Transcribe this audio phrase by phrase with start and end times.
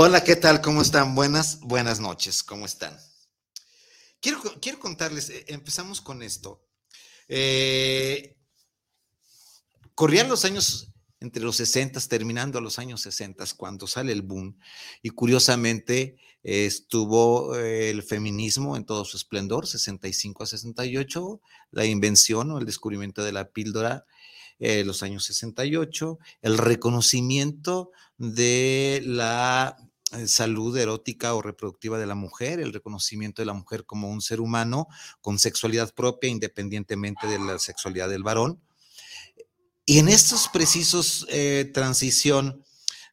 [0.00, 0.60] Hola, ¿qué tal?
[0.60, 1.16] ¿Cómo están?
[1.16, 2.96] Buenas, buenas noches, ¿cómo están?
[4.20, 6.64] Quiero, quiero contarles, eh, empezamos con esto.
[7.26, 8.36] Eh,
[9.96, 14.56] corrían los años entre los 60, terminando los años 60, cuando sale el boom,
[15.02, 21.40] y curiosamente estuvo eh, el feminismo en todo su esplendor, 65 a 68,
[21.72, 24.06] la invención o el descubrimiento de la píldora,
[24.60, 29.87] los años 68, el reconocimiento de la eh,
[30.26, 34.40] salud erótica o reproductiva de la mujer, el reconocimiento de la mujer como un ser
[34.40, 34.88] humano
[35.20, 38.60] con sexualidad propia independientemente de la sexualidad del varón.
[39.84, 42.64] Y en estos precisos eh, transición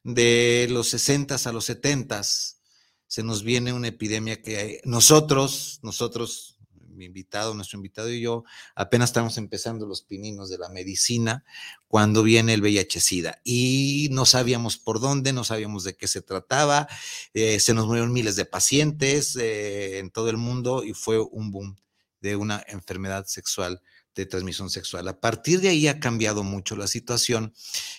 [0.04, 6.55] de los 60 a los 70 se nos viene una epidemia que nosotros, nosotros
[6.96, 11.44] mi invitado, nuestro invitado y yo, apenas estamos empezando los pininos de la medicina
[11.88, 16.88] cuando viene el VIH-Sida y no sabíamos por dónde, no sabíamos de qué se trataba,
[17.34, 21.50] eh, se nos murieron miles de pacientes eh, en todo el mundo y fue un
[21.50, 21.76] boom
[22.20, 23.80] de una enfermedad sexual
[24.16, 25.06] de transmisión sexual.
[25.08, 27.54] A partir de ahí ha cambiado mucho la situación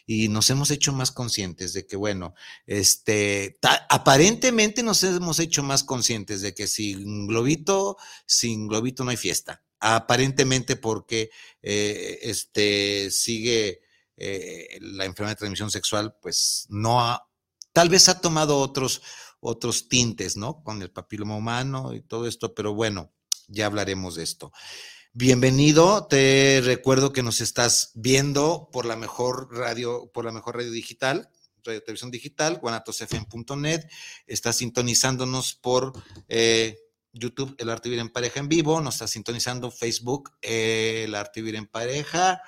[0.05, 2.33] y nos hemos hecho más conscientes de que, bueno,
[2.65, 9.17] este, aparentemente nos hemos hecho más conscientes de que sin globito, sin globito no hay
[9.17, 9.63] fiesta.
[9.79, 11.29] Aparentemente porque
[11.61, 13.81] eh, este, sigue
[14.17, 17.29] eh, la enfermedad de transmisión sexual, pues no ha,
[17.73, 19.03] tal vez ha tomado otros,
[19.39, 20.63] otros tintes, ¿no?
[20.63, 23.13] Con el papiloma humano y todo esto, pero bueno,
[23.47, 24.51] ya hablaremos de esto.
[25.19, 30.69] Bienvenido, te recuerdo que nos estás viendo por la mejor radio, por la mejor radio
[30.69, 31.31] digital,
[31.63, 33.81] radio televisión digital, guanatosfm.net,
[34.27, 35.93] estás sintonizándonos por
[36.27, 36.77] eh,
[37.13, 41.41] YouTube, El Arte Vivir en Pareja en vivo, nos estás sintonizando Facebook, eh, El Arte
[41.41, 42.39] Vivir en Pareja.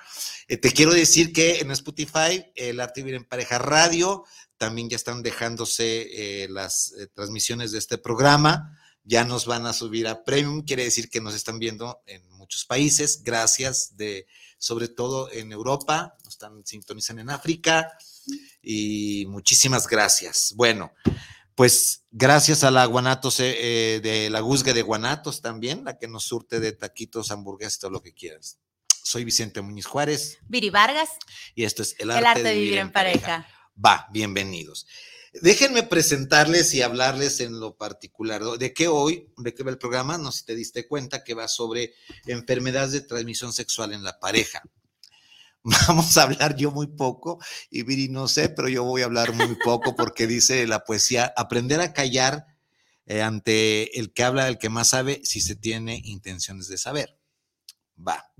[0.46, 4.22] Eh, te quiero decir que en Spotify, El Arte Vivir en Pareja Radio,
[4.58, 10.24] también ya están dejándose las transmisiones de este programa ya nos van a subir a
[10.24, 14.26] premium, quiere decir que nos están viendo en muchos países, gracias de,
[14.58, 17.92] sobre todo en Europa, nos están sintonizan en África
[18.62, 20.52] y muchísimas gracias.
[20.56, 20.92] Bueno,
[21.54, 26.24] pues gracias a la Guanatos eh, de la Guzga de Guanatos también, la que nos
[26.24, 28.58] surte de taquitos, hamburguesas, todo lo que quieras.
[29.02, 30.38] Soy Vicente Muñiz Juárez.
[30.48, 31.10] Viri Vargas.
[31.54, 33.46] Y esto es El Arte, de, Vivir, en, pareja.
[33.84, 34.86] Va, bienvenidos.
[35.32, 40.18] Déjenme presentarles y hablarles en lo particular de qué hoy, de qué va el programa,
[40.18, 41.94] no si te diste cuenta que va sobre
[42.26, 44.62] enfermedades de transmisión sexual en la pareja.
[45.62, 47.38] Vamos a hablar yo muy poco
[47.70, 51.32] y Viri no sé, pero yo voy a hablar muy poco porque dice la poesía,
[51.36, 52.46] aprender a callar
[53.06, 57.18] eh, ante el que habla, el que más sabe, si se tiene intenciones de saber.
[57.96, 58.32] Va.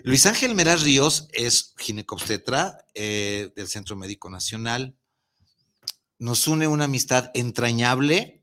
[0.00, 4.96] Luis Ángel Meraz Ríos es ginecobstetra eh, del Centro Médico Nacional,
[6.18, 8.42] nos une una amistad entrañable.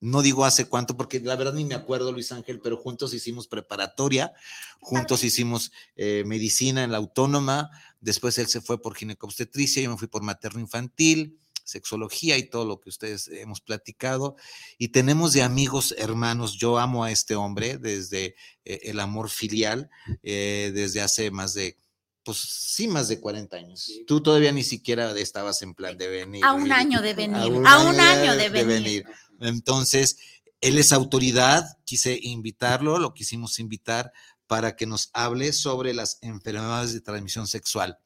[0.00, 3.48] No digo hace cuánto, porque la verdad ni me acuerdo, Luis Ángel, pero juntos hicimos
[3.48, 4.34] preparatoria,
[4.80, 9.96] juntos hicimos eh, medicina en la autónoma, después él se fue por ginecobstetricia, yo me
[9.96, 14.36] fui por materno infantil, sexología y todo lo que ustedes hemos platicado.
[14.78, 19.90] Y tenemos de amigos, hermanos, yo amo a este hombre desde eh, el amor filial,
[20.22, 21.78] eh, desde hace más de
[22.24, 23.90] pues sí, más de 40 años.
[24.06, 26.44] Tú todavía ni siquiera estabas en plan de venir.
[26.44, 29.04] A un año de venir, a un, año, de, venir.
[29.40, 30.16] Entonces,
[30.60, 34.12] él es autoridad, quise invitarlo, lo quisimos invitar
[34.46, 37.98] para que nos hable sobre las enfermedades de transmisión sexual.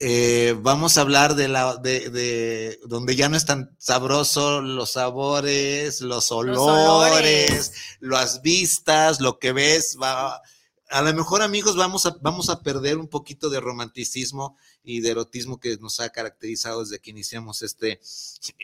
[0.00, 6.02] Eh, vamos a hablar de la de, donde ya no es tan sabroso los sabores,
[6.02, 10.40] los olores, las vistas, lo que ves, va,
[10.88, 15.10] a lo mejor amigos vamos a, vamos a perder un poquito de romanticismo y de
[15.10, 18.00] erotismo que nos ha caracterizado desde que iniciamos este,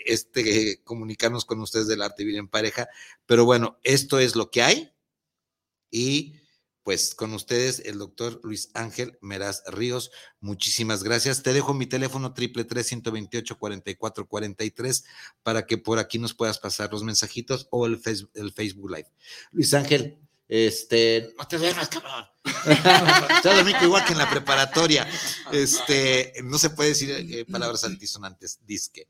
[0.04, 2.88] este comunicarnos con ustedes del arte vivir en pareja,
[3.26, 4.92] pero bueno, esto es lo que hay
[5.90, 6.36] y
[6.82, 10.10] pues con ustedes el doctor Luis Ángel Meraz Ríos.
[10.40, 11.42] Muchísimas gracias.
[11.42, 15.04] Te dejo mi teléfono triple tres ciento veintiocho cuarenta y cuatro cuarenta y tres
[15.42, 19.08] para que por aquí nos puedas pasar los mensajitos o el Facebook Live.
[19.52, 20.18] Luis Ángel,
[20.48, 22.24] este, no te duermas, cabrón.
[23.42, 25.08] Te igual que en la preparatoria.
[25.50, 29.08] Este, no se puede decir eh, palabras altisonantes, disque.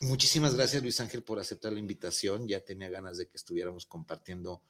[0.00, 2.46] Muchísimas gracias, Luis Ángel, por aceptar la invitación.
[2.46, 4.62] Ya tenía ganas de que estuviéramos compartiendo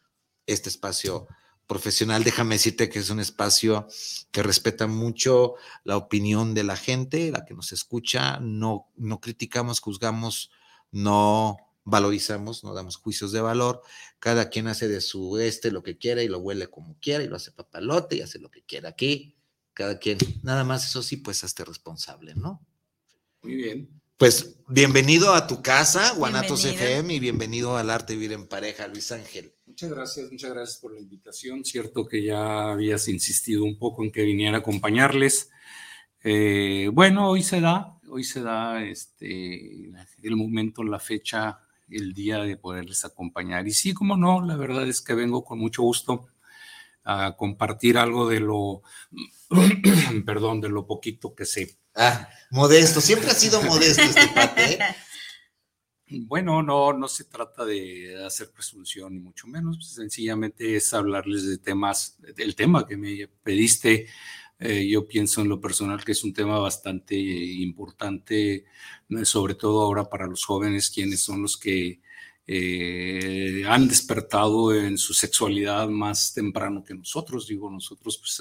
[0.46, 1.28] este espacio
[1.66, 2.24] profesional.
[2.24, 3.86] Déjame decirte que es un espacio
[4.30, 8.40] que respeta mucho la opinión de la gente, la que nos escucha.
[8.40, 10.50] No, no criticamos, juzgamos,
[10.90, 11.58] no
[11.88, 13.82] valorizamos, no damos juicios de valor.
[14.18, 17.28] Cada quien hace de su este lo que quiera y lo huele como quiera y
[17.28, 19.36] lo hace papalote y hace lo que quiera aquí.
[19.72, 22.66] Cada quien, nada más eso sí, pues hazte responsable, ¿no?
[23.42, 23.88] Muy bien.
[24.16, 29.12] Pues bienvenido a tu casa, Guanatos FM, y bienvenido al Arte Vivir en Pareja, Luis
[29.12, 29.52] Ángel.
[29.64, 31.64] Muchas gracias, muchas gracias por la invitación.
[31.64, 35.50] Cierto que ya habías insistido un poco en que viniera a acompañarles.
[36.24, 39.92] Eh, bueno, hoy se da, hoy se da este,
[40.24, 43.66] el momento, la fecha, el día de poderles acompañar.
[43.66, 46.28] Y sí, como no, la verdad es que vengo con mucho gusto
[47.04, 48.82] a compartir algo de lo,
[50.26, 51.78] perdón, de lo poquito que sé.
[51.94, 54.74] Ah, modesto, siempre ha sido modesto este pate.
[54.74, 54.78] ¿eh?
[56.10, 61.46] Bueno, no, no se trata de hacer presunción ni mucho menos, pues, sencillamente es hablarles
[61.46, 64.06] de temas, del tema que me pediste.
[64.60, 68.64] Eh, yo pienso en lo personal que es un tema bastante importante,
[69.22, 72.00] sobre todo ahora para los jóvenes, quienes son los que
[72.46, 77.46] eh, han despertado en su sexualidad más temprano que nosotros.
[77.46, 78.40] Digo, nosotros pues,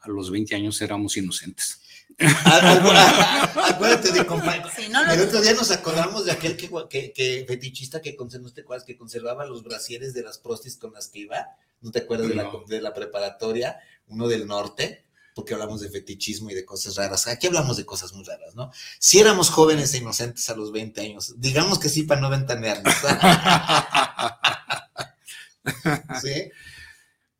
[0.00, 1.80] a los 20 años éramos inocentes.
[2.18, 4.68] Acuérdate de compañero.
[5.12, 6.68] el otro día nos acordamos de aquel que,
[7.12, 8.84] que, fetichista que, ¿no te acuerdas?
[8.84, 11.46] que conservaba los brasieres de las prostis con las que iba.
[11.82, 13.78] ¿No te acuerdas de, la, de la preparatoria?
[14.08, 15.05] Uno del norte
[15.36, 17.26] porque hablamos de fetichismo y de cosas raras.
[17.26, 18.70] Aquí hablamos de cosas muy raras, ¿no?
[18.98, 22.94] Si éramos jóvenes e inocentes a los 20 años, digamos que sí para no ventanearnos.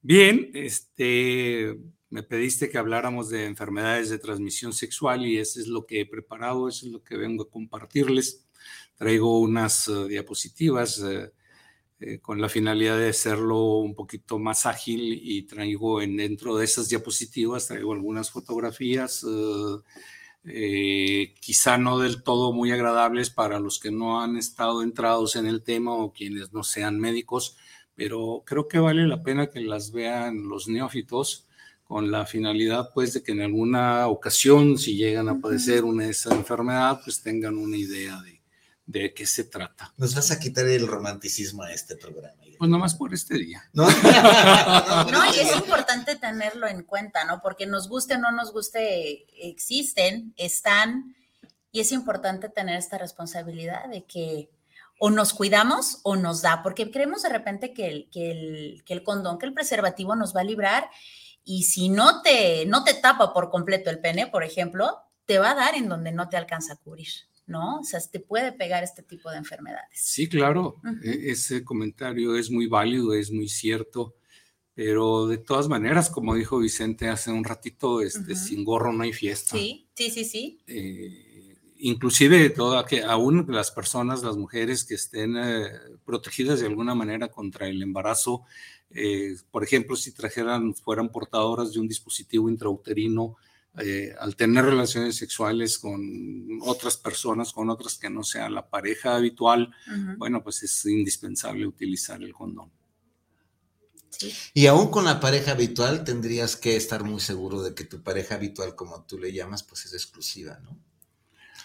[0.03, 1.79] Bien, este,
[2.11, 6.07] me pediste que habláramos de enfermedades de transmisión sexual y eso es lo que he
[6.07, 8.45] preparado, eso es lo que vengo a compartirles.
[8.97, 11.33] Traigo unas eh, diapositivas eh,
[12.01, 16.65] eh, con la finalidad de hacerlo un poquito más ágil y traigo en, dentro de
[16.65, 19.25] esas diapositivas, traigo algunas fotografías,
[21.41, 25.63] quizá no del todo muy agradables para los que no han estado entrados en el
[25.63, 27.57] tema o quienes no sean médicos,
[27.97, 31.47] pero creo que vale la pena que las vean los neófitos
[31.87, 36.35] con la finalidad pues de que en alguna ocasión si llegan a padecer una esa
[36.35, 38.36] enfermedad pues tengan una idea de,
[38.87, 39.93] de qué se trata.
[39.97, 42.37] Nos vas a quitar el romanticismo a este programa.
[42.59, 43.69] Pues nomás por este día.
[43.75, 47.41] No, y es importante tenerlo en cuenta, ¿no?
[47.43, 51.15] Porque nos guste o no nos guste, existen, están,
[51.71, 54.51] y es importante tener esta responsabilidad de que
[54.99, 58.95] o nos cuidamos o nos da, porque creemos de repente que el, que el, que
[58.95, 60.89] el condón, que el preservativo nos va a librar
[61.45, 65.51] y si no te, no te tapa por completo el pene, por ejemplo, te va
[65.51, 67.09] a dar en donde no te alcanza a cubrir,
[67.47, 67.81] ¿no?
[67.81, 69.89] O sea, te puede pegar este tipo de enfermedades.
[69.93, 74.15] Sí, claro, e, ese comentario es muy válido, es muy cierto,
[74.75, 79.13] pero de todas maneras, como dijo Vicente hace un ratito, este, sin gorro no hay
[79.13, 79.57] fiesta.
[79.57, 80.59] Sí, sí, sí, sí.
[80.67, 85.71] Eh, inclusive toda que aún las personas, las mujeres que estén eh,
[86.05, 88.43] protegidas de alguna manera contra el embarazo,
[88.91, 93.37] eh, por ejemplo, si trajeran, fueran portadoras de un dispositivo intrauterino,
[93.79, 96.01] eh, al tener relaciones sexuales con
[96.63, 99.71] otras personas, con otras que no sean la pareja habitual,
[100.17, 102.71] bueno, pues es indispensable utilizar el condón.
[104.55, 108.37] Y aún con la pareja habitual tendrías que estar muy seguro de que tu pareja
[108.37, 110.79] habitual, como tú le llamas, pues es exclusiva, ¿no?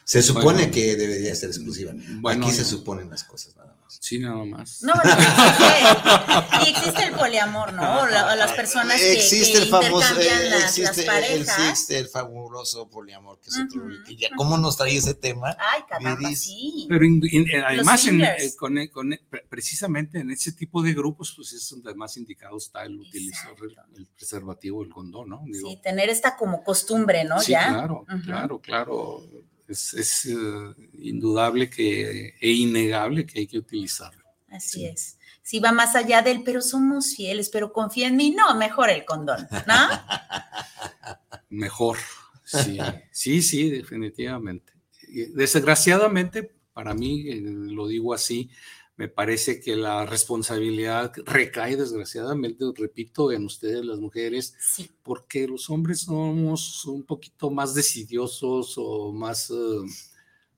[0.03, 1.93] Se supone que debería ser exclusiva.
[2.25, 3.70] Aquí se suponen las cosas nada más.
[3.99, 4.81] Sí, nada más.
[4.83, 8.01] No, bueno, existe, y existe el poliamor, ¿no?
[8.01, 11.15] O, la- o las personas que, existe que el famoso, intercambian eh, las, existe, las
[11.15, 11.59] parejas.
[11.69, 15.55] existe el fabuloso poliamor, que es otro, Ujú, que ya, ¿cómo nos trae ese tema?
[15.59, 16.85] Ay, caramba, sí.
[16.89, 20.93] Pero in- in- eh, además, en- eh, con, con- pre- precisamente en ese tipo de
[20.93, 23.53] grupos, pues es donde más indicado está el utilizar
[23.97, 25.41] el, preservativo, el condón, ¿no?
[25.45, 27.39] Digo, Sí, tener esta como costumbre, ¿no?
[27.39, 27.67] sí, ya.
[27.69, 29.21] claro, claro, claro.
[29.71, 30.35] Es, es, eh,
[30.99, 34.23] indudable que, e innegable que hay que utilizarlo.
[34.49, 34.85] Así Sí.
[34.85, 35.17] es.
[35.43, 39.05] Si va más allá del, pero somos fieles, pero confía en mí, no, mejor el
[39.05, 39.73] condón, ¿no?
[41.49, 41.97] Mejor.
[42.43, 42.77] Sí,
[43.11, 44.73] sí, sí, definitivamente.
[45.33, 48.49] Desgraciadamente, para mí, eh, lo digo así,
[48.97, 54.89] me parece que la responsabilidad recae, desgraciadamente, repito, en ustedes, las mujeres, Sí.
[55.03, 59.85] porque los hombres somos un poquito más decidiosos o más, eh,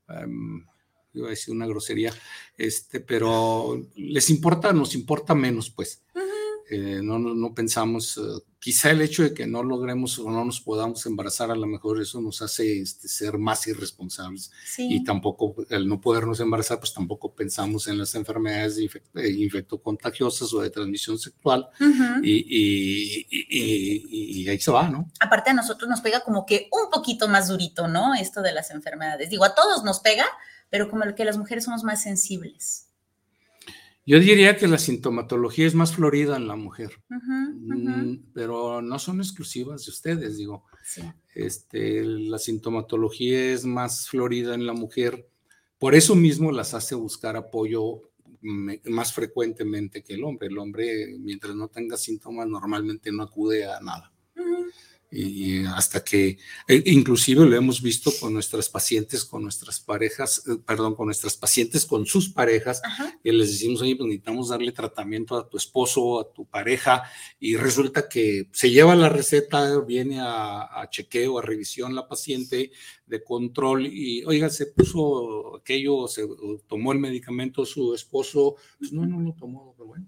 [0.09, 0.65] em,
[1.13, 2.13] iba a decir una grosería,
[2.57, 6.01] este, pero les importa, nos importa menos, pues.
[6.69, 8.21] Eh, no, no, pensamos, eh,
[8.59, 12.01] quizá el hecho de que no logremos o no nos podamos embarazar, a lo mejor
[12.01, 14.87] eso nos hace este, ser más irresponsables Sí.
[14.89, 20.61] y tampoco, el no podernos embarazar, pues tampoco pensamos en las enfermedades eh, infectocontagiosas o
[20.61, 21.67] de transmisión sexual
[22.23, 25.11] y- y- y- y ahí se va, ¿no?
[25.19, 28.13] Aparte a nosotros nos pega como que un poquito más durito, ¿no?
[28.15, 29.29] Esto de las enfermedades.
[29.29, 30.25] Digo, a todos nos pega,
[30.69, 32.87] pero como que las mujeres somos más sensibles.
[34.05, 39.19] Yo diría que la sintomatología es más florida en la mujer, mm, pero no son
[39.19, 40.65] exclusivas de ustedes, digo.
[40.83, 41.01] Sí.
[41.33, 45.27] Este, la sintomatología es más florida en la mujer,
[45.77, 48.01] por eso mismo las hace buscar apoyo
[48.85, 50.47] más frecuentemente que el hombre.
[50.47, 54.12] El hombre, mientras no tenga síntomas, normalmente no acude a nada.
[55.15, 60.57] Y hasta que, e- inclusive lo hemos visto con nuestras pacientes, con nuestras parejas, eh,
[60.65, 63.19] perdón, con nuestras pacientes, con sus parejas, Ajá.
[63.23, 67.03] que les decimos, oye, pues necesitamos darle tratamiento a tu esposo, a tu pareja,
[67.39, 72.71] y resulta que se lleva la receta, viene a, a chequeo, a revisión la paciente
[73.05, 76.27] de control, y oiga, se puso aquello, se
[76.65, 80.07] tomó el medicamento su esposo, pues no, no lo tomó, pero bueno,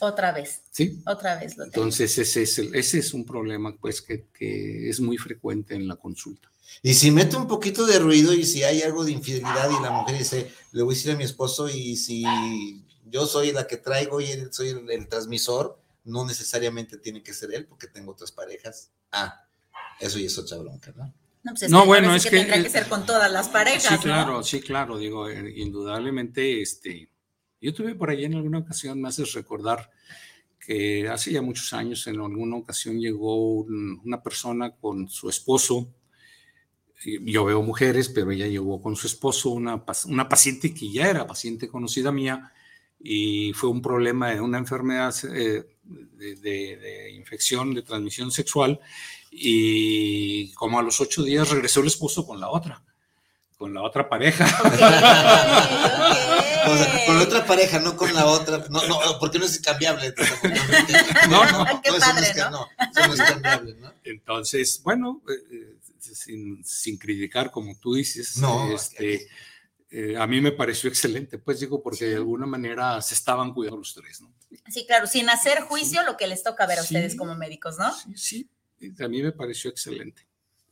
[0.00, 1.00] Otra vez, sí.
[1.06, 1.64] otra vez lo.
[1.64, 5.86] Entonces ese es, el- ese es un problema pues que, que es muy frecuente en
[5.86, 6.50] la consulta.
[6.82, 9.90] Y si mete un poquito de ruido y si hay algo de infidelidad y la
[9.90, 12.24] mujer dice, le voy a decir a mi esposo y si
[13.06, 17.34] yo soy la que traigo y él soy el, el transmisor, no necesariamente tiene que
[17.34, 18.90] ser él porque tengo otras parejas.
[19.12, 19.44] Ah,
[19.98, 21.12] eso ya es otra bronca, ¿no?
[21.42, 23.48] No, pues es No, que bueno, es sí que- tendría que ser con todas las
[23.48, 24.00] parejas, Sí, ¿no?
[24.00, 27.09] claro, sí, claro, digo, eh, indudablemente, este,
[27.60, 29.90] yo tuve por ahí en alguna ocasión, me haces recordar
[30.64, 35.88] que hace ya muchos años, en alguna ocasión llegó un- una persona con su esposo,
[37.02, 41.26] yo veo mujeres, pero ella llegó con su esposo, una, una paciente que ya era
[41.26, 42.52] paciente conocida mía,
[43.02, 48.78] y fue un problema de una enfermedad eh, de, de- de infección de transmisión sexual,
[49.30, 52.82] y como a los ocho días regresó el esposo con la otra,
[53.56, 54.46] con la otra pareja.
[56.66, 58.64] O sea, con la otra pareja, no con la otra.
[58.70, 60.14] No, no, porque no es cambiable.
[61.28, 62.66] No, no, Qué padre, no es, ca- ¿no?
[62.78, 63.92] no, eso no es cambiable, ¿no?
[64.04, 69.28] Entonces, bueno, eh, eh, sin, sin criticar, como tú dices, No, este,
[69.90, 73.78] eh, a mí me pareció excelente, pues digo, porque de alguna manera se estaban cuidando
[73.78, 74.32] los tres, ¿no?
[74.68, 76.94] Sí, claro, sin hacer juicio lo que les toca ver a Sí.
[76.94, 77.92] ustedes como médicos, ¿no?
[78.16, 78.48] Sí,
[78.78, 80.26] sí, a mí me pareció excelente.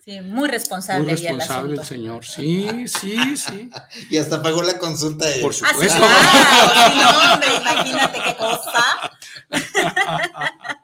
[0.09, 1.03] Sí, muy responsable.
[1.03, 3.71] Muy el responsable el señor, sí, sí, sí,
[4.11, 5.43] Y hasta pagó la consulta de.
[5.43, 5.99] por Ah, sí, supuesto.
[5.99, 8.85] claro, sí, no, hombre, imagínate qué cosa.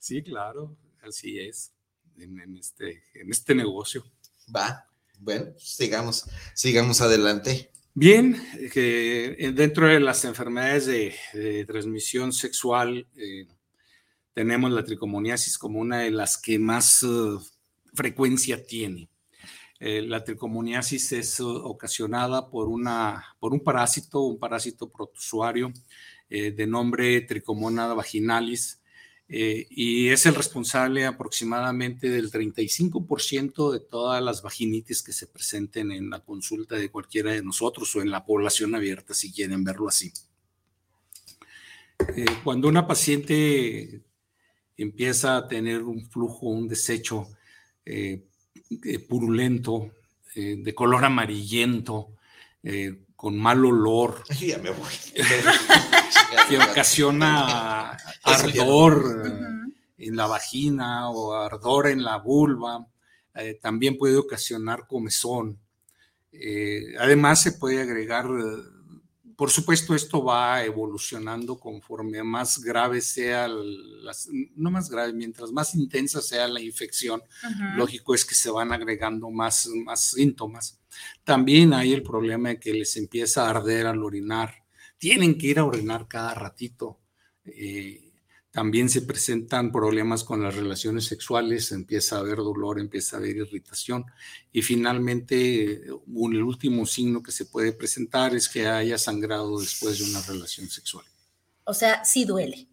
[0.00, 0.76] sí, claro,
[1.06, 1.70] así es,
[2.18, 4.04] en, en este, en este negocio.
[4.52, 4.84] Va.
[5.20, 7.70] Bueno, sigamos, sigamos adelante.
[7.94, 8.34] Bien,
[8.72, 13.46] que eh, dentro de las enfermedades de, de transmisión sexual eh,
[14.32, 17.38] tenemos la tricomoniasis como una de las que más eh,
[17.94, 19.08] frecuencia tiene.
[19.82, 25.72] Eh, la tricomoniasis es ocasionada por, una, por un parásito, un parásito protozoario
[26.28, 28.82] eh, de nombre Trichomonas vaginalis,
[29.26, 35.92] eh, y es el responsable aproximadamente del 35% de todas las vaginitis que se presenten
[35.92, 39.88] en la consulta de cualquiera de nosotros o en la población abierta, si quieren verlo
[39.88, 40.12] así.
[42.44, 44.02] Cuando una paciente
[44.76, 47.28] empieza a tener un flujo, un desecho
[47.84, 48.24] eh,
[48.84, 49.90] eh, purulento,
[50.34, 52.08] eh, de color amarillento,
[52.62, 54.92] eh, con mal olor, Ya me voy.
[56.48, 57.90] que ocasiona
[58.22, 59.30] ardor
[59.98, 62.86] en la vagina o ardor en la vulva,
[63.34, 65.58] eh, también puede ocasionar comezón.
[66.32, 68.26] Eh, además se puede agregar
[69.40, 76.20] por supuesto, esto va evolucionando conforme más grave sea, no más grave, mientras más intensa
[76.20, 77.22] sea la infección,
[77.74, 80.78] lógico es que se van agregando más, más síntomas.
[81.24, 84.56] También hay el problema de que les empieza a arder al orinar.
[84.98, 87.00] Tienen que ir a orinar cada ratito.
[87.46, 88.09] Eh,
[88.50, 93.36] también se presentan problemas con las relaciones sexuales, empieza a haber dolor, empieza a haber
[93.36, 94.04] irritación
[94.52, 99.98] y finalmente un, el último signo que se puede presentar es que haya sangrado después
[99.98, 101.04] de una relación sexual.
[101.64, 102.66] O sea, sí duele.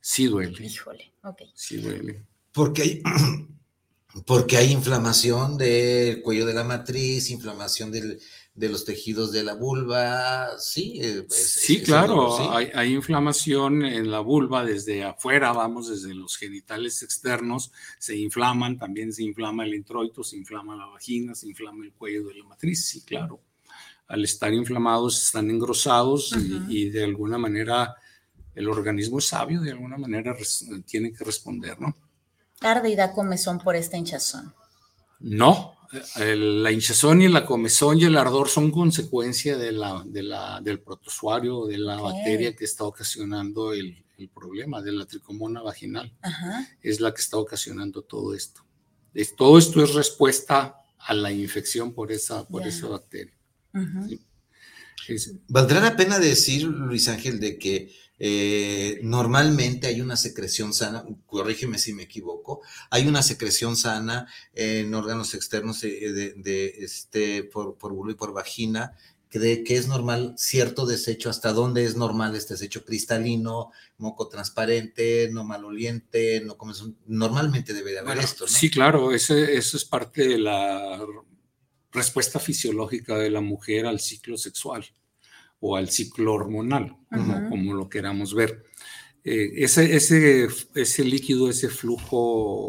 [0.00, 0.64] Sí duele.
[0.64, 1.42] Híjole, ok.
[1.54, 2.24] Sí duele.
[2.50, 3.02] Porque hay,
[4.26, 8.18] porque hay inflamación del cuello de la matriz, inflamación del,
[8.58, 11.00] de los tejidos de la vulva, sí.
[11.28, 18.16] Sí, claro, Hay, inflamación en la vulva desde afuera, vamos, desde los genitales externos, se
[18.16, 22.34] inflaman, también se inflama el introito, se inflama la vagina, se inflama el cuello de
[22.34, 23.40] la matriz, sí, claro.
[24.08, 26.34] Al estar inflamados están engrosados
[26.68, 27.94] y, de alguna manera
[28.56, 30.36] el organismo es sabio, de alguna manera
[30.84, 31.94] tiene que responder, ¿no?
[32.58, 34.52] Tarde y da comezón por esta hinchazón.
[35.20, 40.60] No, la hinchazón y la comezón y el ardor son consecuencia de la, de la,
[40.60, 46.12] del protozoario, de la bacteria que está ocasionando el, el, problema, de la tricomona vaginal.
[46.82, 48.62] Es la que está ocasionando todo esto.
[49.36, 53.34] todo esto es respuesta a la infección por esa, por esa bacteria.
[55.48, 61.78] ¿Valdrá la pena decir, Luis Ángel, de que eh, normalmente hay una secreción sana, corrígeme
[61.78, 68.14] si me equivoco, hay una secreción sana en órganos externos de, este, por, por y
[68.14, 68.96] por vagina,
[69.30, 75.28] que, que es normal cierto desecho, hasta dónde es normal este desecho cristalino, moco transparente,
[75.30, 76.72] no maloliente, no como
[77.06, 78.48] normalmente debe de haber esto.
[78.48, 80.98] Sí, claro, eso es parte de la
[81.92, 84.84] respuesta fisiológica de la mujer al ciclo sexual
[85.60, 86.96] o al ciclo hormonal,
[87.48, 88.64] como, lo queramos ver.
[89.24, 92.68] Eh, ese, ese, ese líquido, ese flujo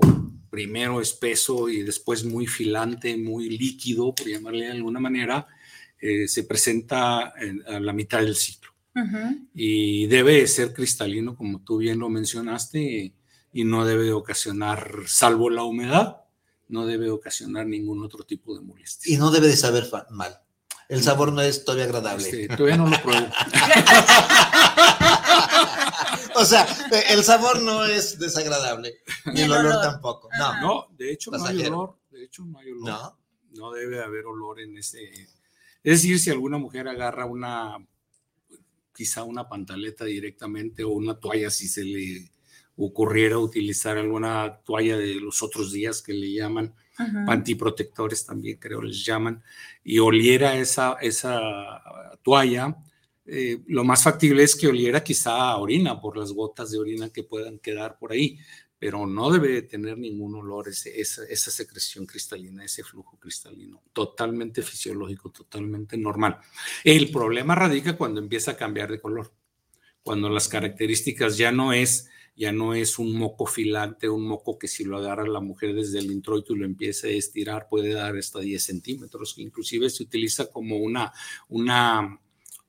[0.50, 5.48] primero espeso y después muy filante, muy líquido, por llamarle de alguna manera,
[6.02, 7.34] eh, se presenta
[7.68, 8.70] a la mitad del ciclo.
[9.54, 13.14] Y debe ser cristalino, como tú bien lo mencionaste,
[13.54, 16.18] y no debe ocasionar, salvo la humedad,
[16.70, 19.14] no debe ocasionar ningún otro tipo de molestia.
[19.14, 20.40] Y no debe de saber mal.
[20.88, 22.24] El sabor no es todavía agradable.
[22.24, 23.28] Sí, todavía no lo pruebo.
[26.36, 26.66] o sea,
[27.10, 30.30] el sabor no es desagradable, ni el, olor, tampoco.
[30.40, 31.98] No, no de hecho no hay olor.
[32.10, 32.86] De hecho no hay olor.
[32.86, 33.20] No.
[33.52, 35.12] No debe haber olor en ese.
[35.84, 37.78] Es decir, si alguna mujer agarra una,
[38.96, 42.32] quizá una pantaleta directamente o una toalla, si se le
[42.82, 46.74] ocurriera utilizar alguna toalla de los otros días que le llaman,
[47.28, 49.44] antiprotectores también creo les llaman,
[49.84, 51.82] y oliera esa, esa
[52.24, 52.78] toalla,
[53.26, 57.10] eh, lo más factible es que oliera quizá a orina por las gotas de orina
[57.10, 58.40] que puedan quedar por ahí,
[58.80, 64.62] pero no debe tener ningún olor ese, esa, esa, secreción cristalina, ese flujo cristalino, totalmente
[64.62, 66.38] fisiológico, totalmente normal.
[66.84, 69.34] El problema radica cuando empieza a cambiar de color,
[70.02, 74.70] cuando las características ya no es ya no es un moco filante, un moco que
[74.70, 78.16] si lo agarra la mujer desde el introito y lo empieza a estirar puede dar
[78.16, 81.12] hasta 10 centímetros, inclusive se utiliza como una,
[81.50, 82.18] una,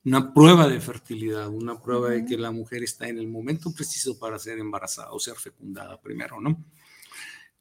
[0.04, 4.18] una prueba de fertilidad, una prueba de que la mujer está en el momento preciso
[4.18, 6.64] para ser embarazada o ser fecundada primero, ¿no?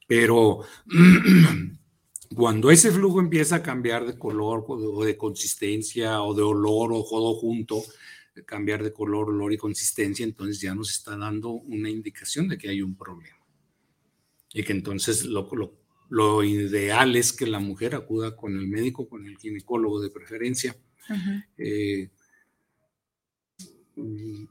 [0.08, 0.62] Pero
[2.36, 7.06] cuando ese flujo empieza a cambiar de color o de consistencia o de olor o
[7.08, 7.84] todo junto,
[8.46, 12.70] cambiar de color, olor y consistencia, entonces ya nos está dando una indicación de que
[12.70, 13.38] hay un problema.
[14.54, 15.48] Y que entonces lo,
[16.10, 20.76] lo, ideal es que la mujer acuda con el médico, con el ginecólogo de preferencia,
[21.10, 22.10] Mm,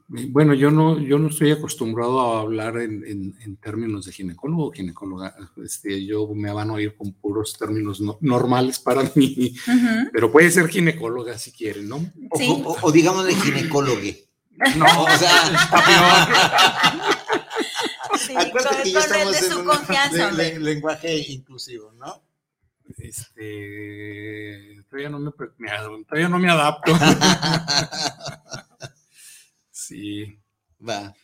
[0.07, 5.35] bueno, yo no, yo no estoy acostumbrado a hablar en, términos de ginecólogo o ginecóloga.
[5.63, 9.55] Este, yo me van a ir con puros términos normales para mí,
[10.11, 12.01] pero puede ser ginecóloga si quieren, ¿no?
[12.31, 13.99] O, digamos de ginecólogo.
[14.75, 15.69] No, o sea,
[18.17, 19.57] sí, Acuérdate que ya estamos en
[20.57, 22.21] un lenguaje inclusivo, ¿no?
[22.97, 26.91] Este, todavía no me, todavía no me adapto.
[29.89, 30.39] Sí.
[30.87, 31.15] Va.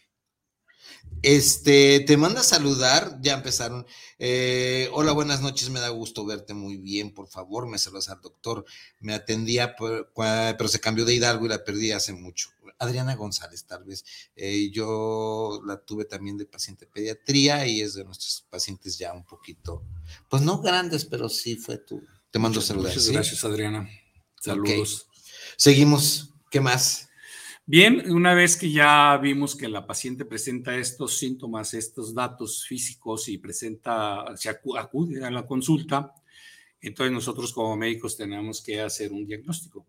[1.22, 3.86] Este, te manda a saludar, ya empezaron.
[4.18, 8.22] Eh, hola, buenas noches, me da gusto verte muy bien, por favor, me saludas al
[8.22, 8.66] doctor.
[9.00, 12.50] Me atendía, pero se cambió de Hidalgo y la perdí hace mucho.
[12.80, 14.04] Adriana González, tal vez.
[14.36, 19.26] Eh, yo la tuve también de paciente pediatría y es de nuestros pacientes ya un
[19.26, 19.84] poquito,
[20.28, 22.02] pues no grandes, pero sí fue tú.
[22.32, 22.92] Te mando a saludar.
[22.92, 23.88] Muchas gracias, Adriana.
[24.42, 25.08] Saludos.
[25.56, 26.32] Seguimos.
[26.50, 27.10] ¿Qué más?
[27.68, 33.28] Bien, una vez que ya vimos que la paciente presenta estos síntomas, estos datos físicos
[33.28, 36.14] y presenta, se acude a la consulta,
[36.80, 39.84] entonces nosotros como médicos tenemos que hacer un diagnóstico.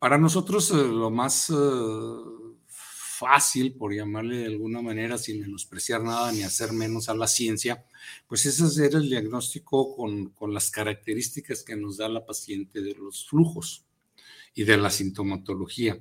[0.00, 1.54] Para nosotros eh, lo más eh,
[2.66, 7.84] fácil, por llamarle de alguna manera, sin menospreciar nada ni hacer menos a la ciencia,
[8.26, 12.94] pues es hacer el diagnóstico con, con las características que nos da la paciente de
[12.94, 13.84] los flujos
[14.52, 15.96] y de la sintomatología.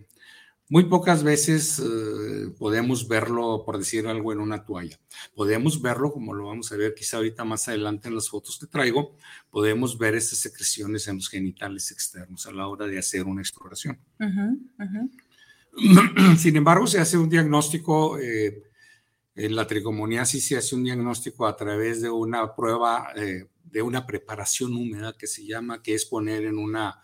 [0.70, 5.00] Muy pocas veces eh, podemos verlo, por decir algo, en una toalla.
[5.34, 8.68] Podemos verlo, como lo vamos a ver quizá ahorita más adelante en las fotos que
[8.68, 9.16] traigo,
[9.50, 13.98] podemos ver estas secreciones en los genitales externos a la hora de hacer una exploración.
[16.38, 18.64] Sin embargo, se hace un diagnóstico, eh,
[19.36, 24.06] en la tricomoniasis se hace un diagnóstico a través de una prueba, eh, de una
[24.06, 27.00] preparación húmeda que se llama, que es poner en una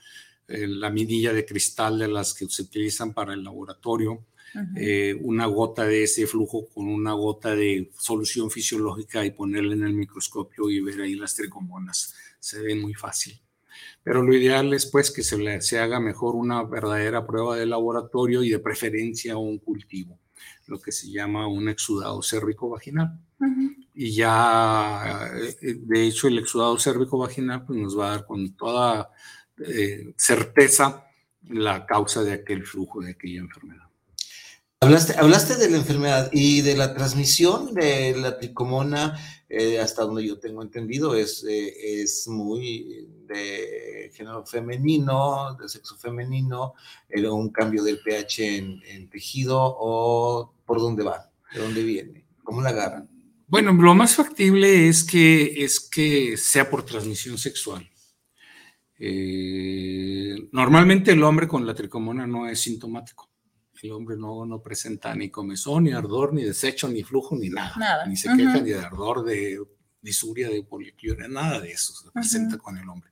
[0.68, 4.26] la midilla de cristal de las que se utilizan para el laboratorio,
[4.76, 9.84] eh, una gota de ese flujo con una gota de solución fisiológica y ponerla en
[9.84, 12.13] el microscopio y ver ahí las tricomonas.
[12.39, 13.39] Se ve muy fácil.
[14.04, 17.66] Pero lo ideal es pues que se, le, se haga mejor una verdadera prueba de
[17.66, 20.20] laboratorio y de preferencia un cultivo,
[20.68, 23.20] lo que se llama un exudado cérvico vaginal.
[23.96, 25.30] Y ya,
[25.62, 29.10] eh, de hecho, el exudado cérvico vaginal pues, nos va a dar con toda
[29.60, 31.06] eh, certeza
[31.50, 33.84] la causa de aquel flujo, de aquella enfermedad.
[34.80, 40.28] Hablaste, hablaste de la enfermedad y de la transmisión de la tricomona, eh, hasta donde
[40.28, 46.74] yo tengo entendido, es, eh, es muy de género femenino, de sexo femenino,
[47.32, 52.70] un cambio del pH en, tejido o por dónde va, de dónde viene, cómo la
[52.70, 53.10] agarran.
[53.48, 57.89] Bueno, lo más factible es que, es que sea por transmisión sexual.
[59.00, 63.30] Eh, normalmente el hombre con la tricomona no es sintomático.
[63.82, 68.06] El hombre no, no presenta ni comezón, ni ardor, ni desecho, ni flujo, ni nada.
[68.08, 69.60] Ni se queja ni de ardor, de
[70.02, 73.12] disuria, de poliquiuria, nada de eso se presenta con el hombre.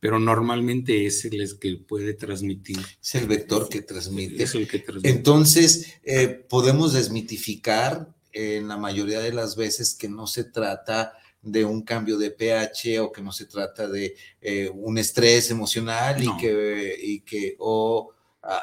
[0.00, 2.78] Pero normalmente es el que puede transmitir.
[3.02, 4.42] Es el vector que transmite.
[4.42, 5.08] Es el que transmite.
[5.08, 11.64] Entonces, eh, podemos desmitificar en la mayoría de las veces que no se trata de
[11.64, 16.36] un cambio de pH o que no se trata de eh, un estrés emocional y,
[16.36, 18.12] que, y que, o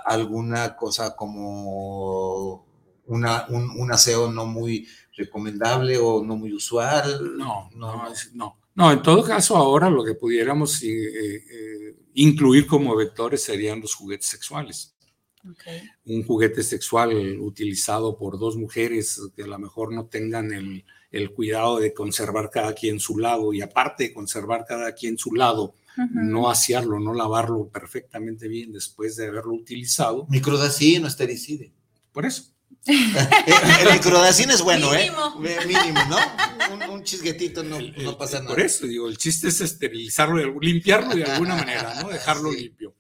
[0.06, 2.66] alguna cosa como
[3.08, 7.38] una, un, aseo no muy recomendable o no muy usual.
[7.38, 8.58] No, no, no.
[8.76, 13.94] No, en todo caso, ahora lo que pudiéramos eh, eh, incluir como vectores serían los
[13.94, 14.94] juguetes sexuales.
[16.06, 20.84] Un juguete sexual utilizado por dos mujeres que a lo mejor no tengan el,
[21.16, 25.34] el cuidado de conservar cada quien su lado y aparte de conservar cada quien su
[25.34, 25.74] lado,
[26.12, 30.28] no asearlo, no lavarlo perfectamente bien después de haberlo utilizado.
[30.30, 31.72] Microdacin o estericide.
[32.12, 32.52] Por eso.
[32.86, 35.10] el microdacin es bueno, ¿eh?
[35.66, 36.94] Mínimo, ¿no?
[36.94, 38.50] Un, chisguetito no, pasa nada.
[38.50, 42.10] Por eso, digo, el chiste es esterilizarlo, limpiarlo de alguna manera, ¿no?
[42.10, 42.94] Dejarlo limpio.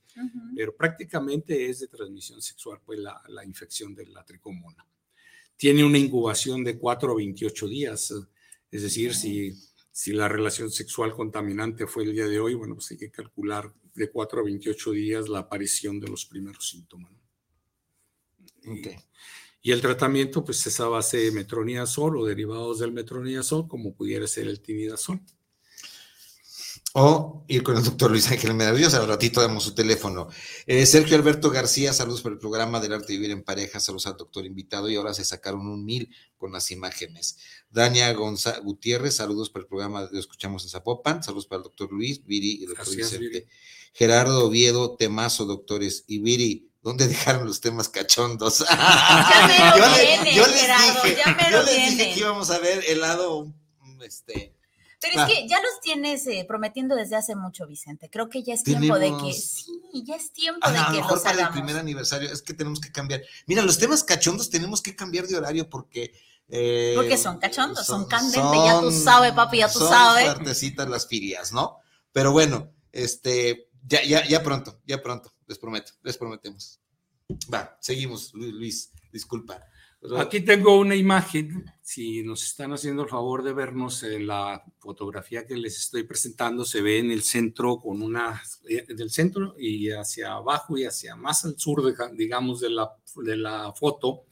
[0.56, 4.86] Pero prácticamente es de transmisión sexual, pues la, la infección de la tricomona
[5.58, 8.13] tiene una incubación de 4 a 28 días.
[8.72, 9.54] Es decir, si,
[9.91, 13.74] si la relación sexual contaminante fue el día de hoy, bueno, pues hay que calcular
[13.94, 17.12] de 4 a 28 días la aparición de los primeros síntomas.
[19.62, 24.28] Y, el tratamiento, pues es a base de metronidazol o derivados del metronidazol, como pudiera
[24.28, 25.22] ser el tinidazol
[26.98, 29.02] o ir con el doctor Luis Ángel Maravilloso.
[29.02, 30.30] Al ratito damos su teléfono.
[30.66, 33.82] Eh, Sergio Alberto García, saludos por el programa del arte de vivir en pareja.
[33.82, 34.90] Saludos al doctor invitado.
[34.90, 37.38] Y ahora se sacaron un mil con las imágenes.
[37.70, 41.22] Dania González Gutiérrez, saludos por el programa de Escuchamos en Zapopan.
[41.22, 43.48] Saludos para el doctor Luis, Viri y el doctor Vicente.
[43.92, 46.06] Gerardo Oviedo, temazo, doctores.
[46.08, 48.60] Y Viri, ¿Dónde dejaron los temas cachondos?
[48.60, 48.66] yo,
[49.98, 51.18] les dije,
[51.52, 53.52] yo les dije que íbamos a ver el lado
[54.02, 54.55] este,
[55.13, 58.10] pero es que ya los tienes eh, prometiendo desde hace mucho, Vicente.
[58.10, 61.41] Creo que ya es tiempo de que, sí, ya es tiempo de que mejor para
[61.44, 63.22] el primer aniversario es que tenemos que cambiar.
[63.48, 66.13] Mira, los temas cachondos tenemos que cambiar de horario porque...
[66.48, 70.26] Eh, porque son cachondos, son, candentes, ya tú sabes, papi, ya tú son sabes.
[70.26, 71.80] fuertecitas las filias, ¿no?
[72.12, 76.80] Pero bueno, este, ya, ya, ya pronto, ya pronto, les prometo, les prometemos.
[77.52, 79.60] Va, seguimos, Luis, disculpa.
[80.18, 85.46] Aquí tengo una imagen, si nos están haciendo el favor de vernos en la fotografía
[85.46, 89.91] que les estoy presentando, se ve en el centro con una, eh, del centro y
[89.91, 92.91] hacia abajo y hacia más al sur, digamos, de la,
[93.24, 94.26] de la foto,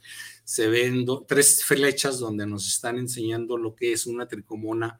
[0.43, 4.99] se ven tres flechas donde nos están enseñando lo que es una tricomona.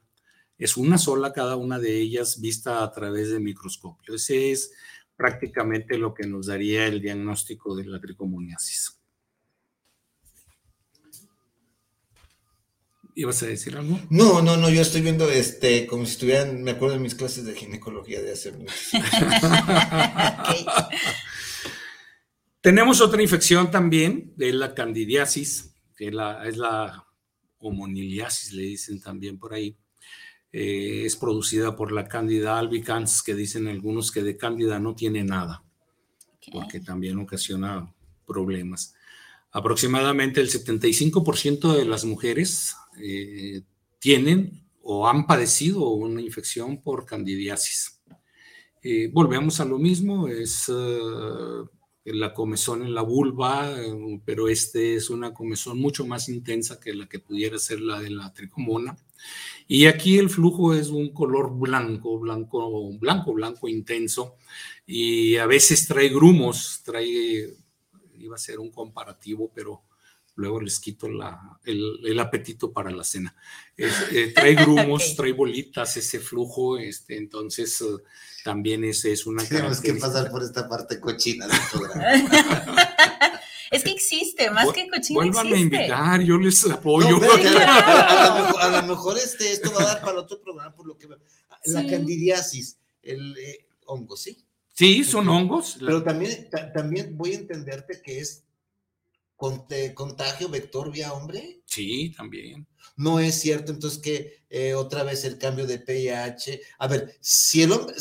[0.58, 4.16] Es una sola cada una de ellas vista a través del microscopio.
[4.16, 4.72] Ese es
[5.16, 9.03] prácticamente lo que nos daría el diagnóstico de la tricomoniasis.
[13.16, 14.00] ¿Ibas a decir algo?
[14.10, 17.46] No, no, no, yo estoy viendo este, como si estuvieran, me acuerdo de mis clases
[17.46, 18.92] de ginecología de hace muchos
[22.62, 27.06] Tenemos otra infección también, de la candidiasis, que la, es la
[27.60, 29.78] homoniliasis, le dicen también por ahí.
[30.52, 35.24] Eh, es producida por la Candida albicans, que dicen algunos que de Candida no tiene
[35.24, 35.64] nada,
[36.52, 37.94] porque también ocasiona
[38.26, 38.96] problemas.
[39.54, 43.62] Aproximadamente el 75% de las mujeres eh,
[44.00, 48.02] tienen o han padecido una infección por candidiasis.
[48.82, 51.64] Eh, volvemos a lo mismo, es eh,
[52.06, 53.74] la comezón en la vulva,
[54.26, 58.10] pero este es una comezón mucho más intensa que la que pudiera ser la de
[58.10, 58.98] la tricomona.
[59.68, 64.36] Y aquí el flujo es un color blanco, blanco, blanco, blanco intenso,
[64.86, 67.54] y a veces trae grumos, trae,
[68.18, 69.84] iba a ser un comparativo, pero
[70.36, 73.36] luego les quito la, el, apetito para la cena.
[73.78, 77.86] Eh, trae grumos, trae bolitas, ese flujo, este, entonces eh,
[78.44, 81.58] también ese es una Tenemos que pasar por esta parte cochina del
[83.72, 87.20] Es que existe, más que cochina Vuelvan a invitar, yo les apoyo.
[87.20, 91.08] a, lo mejor, este, esto va a dar para otro programa, por lo que
[91.66, 94.43] La candidiasis, el eh, hongo, ¿sí?
[94.74, 95.78] Sí, son hongos.
[95.80, 98.44] Pero también, también voy a entenderte que es
[99.94, 101.62] contagio vector vía hombre?
[101.66, 102.68] Sí, también.
[102.96, 106.62] No es cierto, entonces que eh, otra vez el cambio de PIH.
[106.80, 107.96] A ver, si el hombre,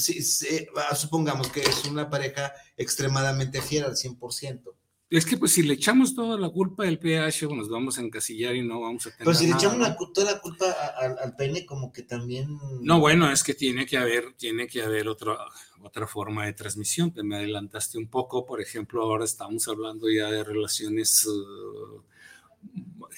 [0.76, 4.74] ah, supongamos que es una pareja extremadamente fiel al 100%.
[5.12, 8.56] Es que pues si le echamos toda la culpa del pH, nos vamos a encasillar
[8.56, 10.74] y no vamos a tener Pero si le echamos toda la culpa
[11.20, 12.58] al pene, como que también...
[12.80, 15.36] No, bueno, es que tiene que haber, tiene que haber otra,
[15.82, 17.12] otra forma de transmisión.
[17.12, 21.28] Te me adelantaste un poco, por ejemplo, ahora estamos hablando ya de relaciones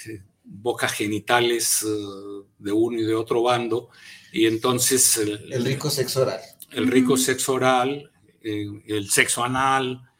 [0.09, 3.91] eh, boca genitales eh, de uno y de otro bando,
[4.33, 5.17] y entonces...
[5.17, 6.41] El, rico sexo oral.
[6.73, 8.11] El rico sexo oral,
[8.43, 10.11] eh, el sexo anal,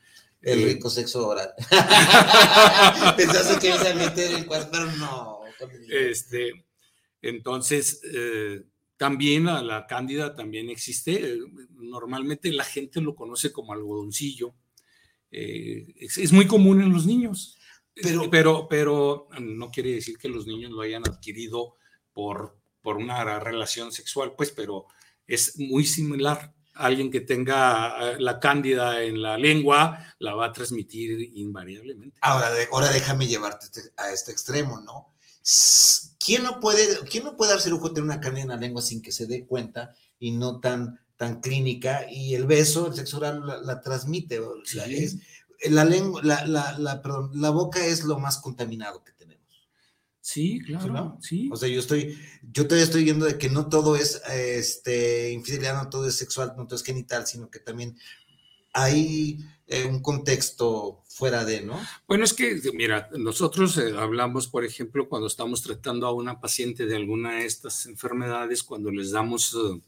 [0.45, 1.51] el rico sexo oral.
[3.17, 5.41] Pensaste que ibas a meter el cuarto, pero no.
[5.89, 6.67] Este,
[7.23, 8.63] entonces, eh,
[8.97, 11.39] también la, la, cándida también existe.
[11.71, 14.55] Normalmente la gente lo conoce como algodoncillo.
[15.31, 17.59] Eh, es, muy común en los niños.
[17.95, 21.77] Pero, pero, pero no quiere decir que los niños lo hayan adquirido
[22.13, 24.87] por, por una relación sexual, pues, pero
[25.27, 30.53] es muy similar alguien que tenga eh, la cándida en la lengua la va a
[30.53, 32.19] transmitir invariablemente.
[32.21, 35.15] Ahora, ahora déjame llevarte este, a este extremo, ¿no?
[36.19, 38.83] ¿Quién no puede, quién no puede darse lujo de tener una cándida en la lengua
[38.83, 42.07] sin que se dé cuenta y no tan, tan clínica?
[42.11, 44.41] Y el beso, el sexo oral la, transmite.
[45.69, 49.14] la, lengua, la, la, la boca es lo más contaminado que
[50.25, 51.51] Sí, claro, sí.
[51.53, 52.19] O sea, yo estoy,
[52.51, 56.55] yo todavía estoy viendo de que no todo es este, infidelidad, no todo es sexual,
[56.57, 57.99] no todo es genital, sino que también
[58.73, 61.79] hay eh, un contexto fuera de, ¿no?
[62.09, 66.87] Bueno, es que, mira, nosotros eh, hablamos, por ejemplo, cuando estamos tratando a una paciente
[66.87, 69.79] de alguna de estas enfermedades, cuando les damos eh,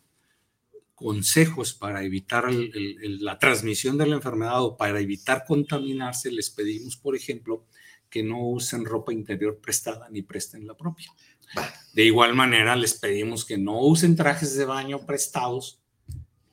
[0.96, 7.14] consejos para evitar la transmisión de la enfermedad o para evitar contaminarse, les pedimos, por
[7.14, 7.66] ejemplo,
[8.10, 11.12] que no usen ropa interior prestada ni presten la propia.
[11.92, 15.80] De igual manera, les pedimos que no usen trajes de baño prestados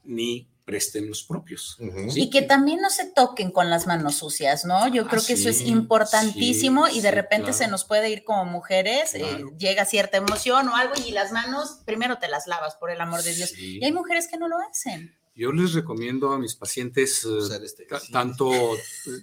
[0.03, 1.77] ni presten los propios.
[2.15, 4.87] Y que también no se toquen con las manos sucias, ¿no?
[4.87, 9.13] Yo creo que eso es importantísimo y de repente se nos puede ir como mujeres,
[9.15, 13.01] eh, llega cierta emoción o algo y las manos primero te las lavas, por el
[13.01, 13.57] amor de Dios.
[13.57, 15.15] Y hay mujeres que no lo hacen.
[15.35, 18.51] Yo les recomiendo a mis pacientes, eh, este tanto,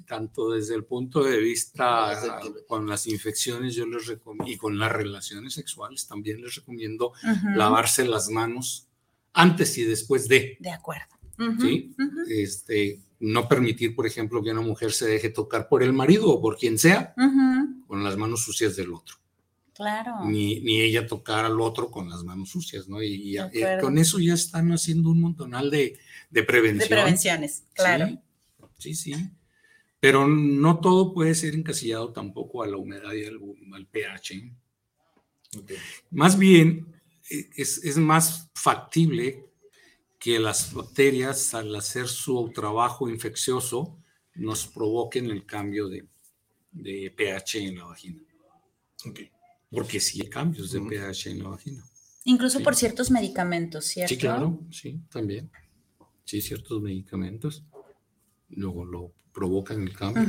[0.09, 4.90] tanto desde el punto de vista con las infecciones, yo les recomiendo, y con las
[4.90, 7.12] relaciones sexuales, también les recomiendo
[7.55, 8.88] lavarse las manos
[9.33, 10.57] antes y después de.
[10.59, 11.19] De acuerdo.
[11.61, 11.94] ¿Sí?
[12.29, 16.40] este, no permitir, por ejemplo, que una mujer se deje tocar por el marido o
[16.40, 17.14] por quien sea
[17.87, 19.16] con las manos sucias del otro.
[19.74, 20.26] Claro.
[20.26, 23.03] Ni, ni, ella tocar al otro con las manos sucias, ¿no?
[23.03, 25.98] Y, eh, con eso ya están haciendo un montonal de,
[26.29, 26.88] de prevención.
[26.88, 28.22] De prevenciones, claro.
[28.76, 29.14] Sí, sí,
[29.98, 34.53] Pero no todo puede ser encasillado tampoco a la humedad y al, pH.
[36.11, 36.94] Más bien,
[37.31, 39.49] e, es, es, más factible
[40.20, 43.98] que las bacterias, al hacer su trabajo infeccioso,
[44.37, 46.06] nos provoquen el cambio de,
[46.70, 48.20] de pH en la vagina.
[49.04, 49.33] Okay
[49.70, 51.85] porque sí hay cambios de pH en la vagina.
[52.24, 54.14] Incluso por ciertos medicamentos, ¿cierto?
[54.14, 55.50] Sí, claro, sí, también.
[56.24, 57.64] Sí, ciertos medicamentos
[58.50, 60.26] luego lo provocan el cambio.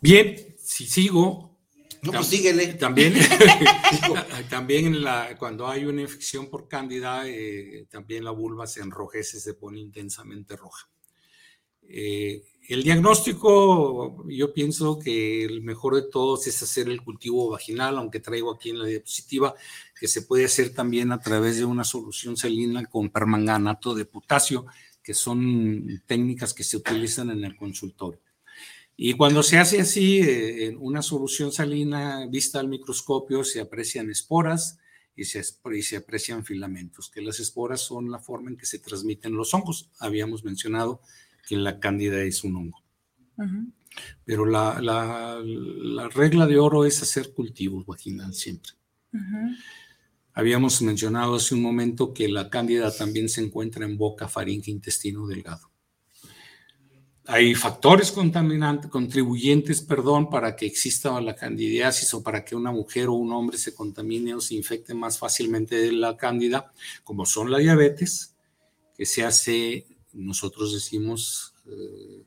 [0.00, 1.47] Bien, si sigo,
[2.02, 2.74] no, pues síguele.
[2.74, 3.14] También,
[4.50, 9.40] también en la, cuando hay una infección por cándida, eh, también la vulva se enrojece,
[9.40, 10.88] se pone intensamente roja.
[11.82, 17.96] Eh, el diagnóstico, yo pienso que el mejor de todos es hacer el cultivo vaginal,
[17.96, 19.54] aunque traigo aquí en la diapositiva
[19.98, 24.66] que se puede hacer también a través de una solución salina con permanganato de potasio,
[25.02, 28.20] que son técnicas que se utilizan en el consultorio.
[29.00, 34.10] Y cuando se hace así, eh, en una solución salina vista al microscopio, se aprecian
[34.10, 34.80] esporas
[35.14, 35.40] y se,
[35.72, 39.54] y se, aprecian filamentos, que las esporas son la forma en que se transmiten los
[39.54, 39.88] hongos.
[40.00, 41.00] Habíamos mencionado
[41.46, 42.82] que la cándida es un hongo.
[44.24, 48.72] Pero la, la, la, regla de oro es hacer cultivos vaginal siempre.
[50.32, 55.28] Habíamos mencionado hace un momento que la cándida también se encuentra en boca, faringe, intestino
[55.28, 55.67] delgado
[57.30, 63.08] hay factores contaminantes, contribuyentes, perdón, para que exista la candidiasis o para que una mujer
[63.08, 66.72] o un hombre se contamine o se infecte más fácilmente de la cándida,
[67.04, 68.34] como son la diabetes,
[68.96, 72.22] que se hace, nosotros decimos eh,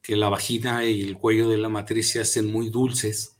[0.00, 3.36] que la vagina y el cuello de la matriz se hacen muy dulces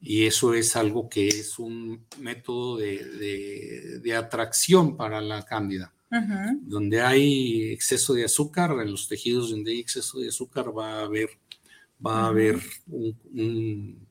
[0.00, 5.92] y eso es algo que es un método de, de atracción para la cándida.
[6.62, 11.02] Donde hay exceso de azúcar, en los tejidos donde hay exceso de azúcar va a
[11.02, 11.28] haber,
[12.04, 14.06] va a haber un,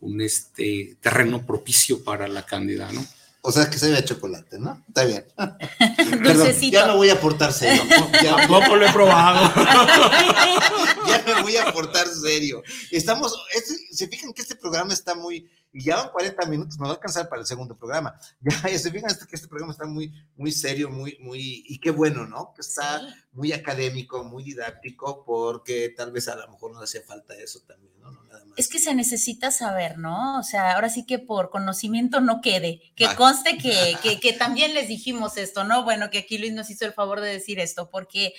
[0.00, 3.04] un, este, terreno propicio para la cándida, ¿no?
[3.40, 4.82] O sea, que se vea chocolate, ¿no?
[4.88, 5.24] Está bien.
[6.22, 7.82] Perdón, ya no voy a portar serio.
[8.22, 9.52] Ya, Tampoco lo he probado.
[11.08, 12.62] ya me voy a portar serio.
[12.90, 16.90] Estamos, este, se fijan que este programa está muy, ya van 40 minutos, me va
[16.90, 18.18] a alcanzar para el segundo programa.
[18.40, 22.26] Ya, se fijan que este programa está muy, muy serio, muy, muy, y qué bueno,
[22.26, 22.52] ¿no?
[22.54, 23.00] Que está
[23.32, 27.92] muy académico, muy didáctico, porque tal vez a lo mejor no hacía falta eso también,
[28.00, 28.10] ¿no?
[28.24, 28.58] Nada más.
[28.58, 30.38] Es que se necesita saber, ¿no?
[30.38, 34.74] O sea, ahora sí que por conocimiento no quede, que conste que, que, que también
[34.74, 35.84] les dijimos esto, ¿no?
[35.84, 38.34] Bueno, que aquí Luis nos hizo el favor de decir esto, porque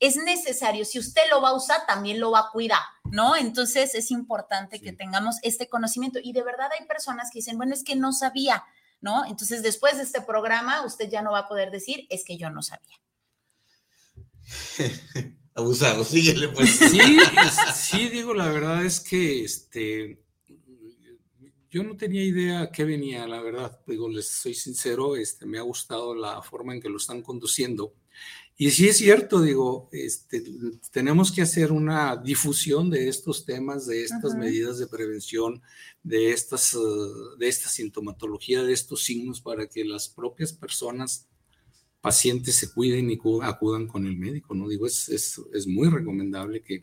[0.00, 3.36] es necesario, si usted lo va a usar, también lo va a cuidar, ¿no?
[3.36, 7.74] Entonces es importante que tengamos este conocimiento y de verdad hay personas que dicen, bueno,
[7.74, 8.64] es que no sabía,
[9.00, 9.24] ¿no?
[9.24, 12.50] Entonces después de este programa usted ya no va a poder decir, es que yo
[12.50, 12.96] no sabía.
[15.54, 16.70] Abusado, síguele pues.
[16.70, 17.00] Sí,
[17.74, 20.22] sí, digo, la verdad es que este,
[21.68, 25.62] yo no tenía idea qué venía, la verdad, digo, les soy sincero, este, me ha
[25.62, 27.94] gustado la forma en que lo están conduciendo
[28.60, 30.42] y sí es cierto, digo, este,
[30.90, 35.62] tenemos que hacer una difusión de estos temas, de estas medidas de prevención,
[36.02, 41.28] de, estas, uh, de esta sintomatología, de estos signos, para que las propias personas,
[42.00, 44.68] pacientes, se cuiden y acudan con el médico, ¿no?
[44.68, 46.82] Digo, es, es, es muy recomendable que,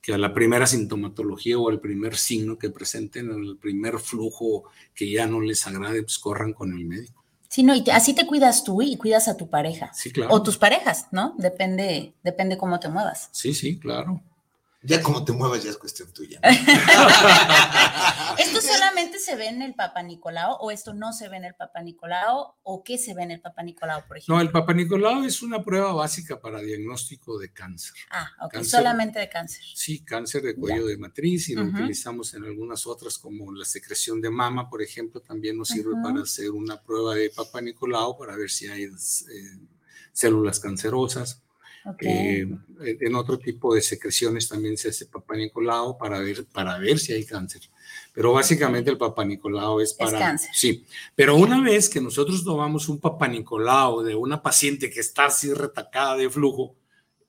[0.00, 5.10] que a la primera sintomatología o al primer signo que presenten, al primer flujo que
[5.10, 7.21] ya no les agrade, pues corran con el médico.
[7.52, 9.90] Sí, no, y así te cuidas tú y cuidas a tu pareja.
[9.92, 10.32] Sí, claro.
[10.32, 11.34] O tus parejas, ¿no?
[11.36, 13.28] Depende, depende cómo te muevas.
[13.30, 14.22] Sí, sí, claro.
[14.84, 16.40] Ya como te muevas ya es cuestión tuya.
[18.38, 21.54] ¿Esto solamente se ve en el Papa Nicolau o esto no se ve en el
[21.54, 24.34] Papa Nicolau o qué se ve en el Papa Nicolau, por ejemplo?
[24.34, 27.94] No, el Papa Nicolau es una prueba básica para diagnóstico de cáncer.
[28.10, 29.62] Ah, ok, solamente de cáncer.
[29.74, 34.20] Sí, cáncer de cuello de matriz y lo utilizamos en algunas otras como la secreción
[34.20, 38.34] de mama, por ejemplo, también nos sirve para hacer una prueba de Papa Nicolau para
[38.36, 38.90] ver si hay eh,
[40.12, 41.40] células cancerosas.
[42.00, 42.46] Eh,
[42.80, 47.12] en otro tipo de secreciones también se hace papá Nicolau para ver, para ver si
[47.12, 47.62] hay cáncer.
[48.12, 50.18] Pero básicamente el papá Nicolau es para...
[50.18, 50.50] Es cáncer.
[50.54, 55.26] Sí, pero una vez que nosotros tomamos un papá Nicolau de una paciente que está
[55.26, 56.76] así retacada de flujo,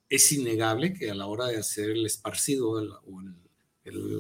[0.09, 3.33] es innegable que a la hora de hacer el esparcido o el,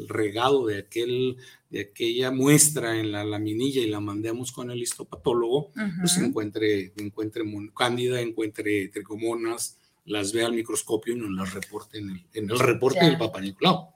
[0.09, 1.37] regado de, aquel,
[1.69, 7.43] de aquella muestra en la laminilla y la mandemos con el histopatólogo, pues encuentre, encuentre
[7.73, 12.59] cándida, encuentre tricomonas, las vea al microscopio y nos las reporte en el, en el
[12.59, 13.89] reporte del Papa Nicolau.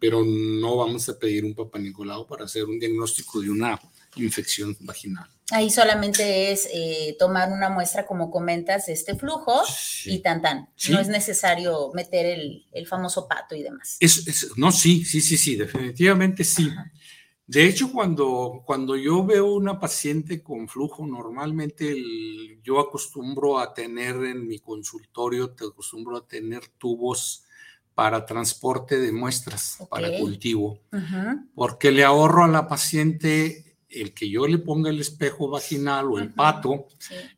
[0.00, 3.80] Pero no vamos a pedir un Papa Nicolau para hacer un diagnóstico de una
[4.16, 5.28] infección vaginal.
[5.52, 9.62] Ahí solamente es eh, tomar una muestra, como comentas, de este flujo
[10.04, 10.68] y tan tan.
[10.90, 13.96] No es necesario meter el, el famoso pato y demás.
[13.98, 16.70] Es, no, sí, sí, sí, sí, definitivamente sí.
[17.50, 22.00] De hecho, cuando, cuando yo veo una paciente con flujo, normalmente
[22.62, 27.42] yo acostumbro a tener en mi consultorio, te acostumbro a tener tubos
[27.92, 30.78] para transporte de muestras, para cultivo,
[31.56, 36.20] porque le ahorro a la paciente el que yo le ponga el espejo vaginal o
[36.20, 36.86] el pato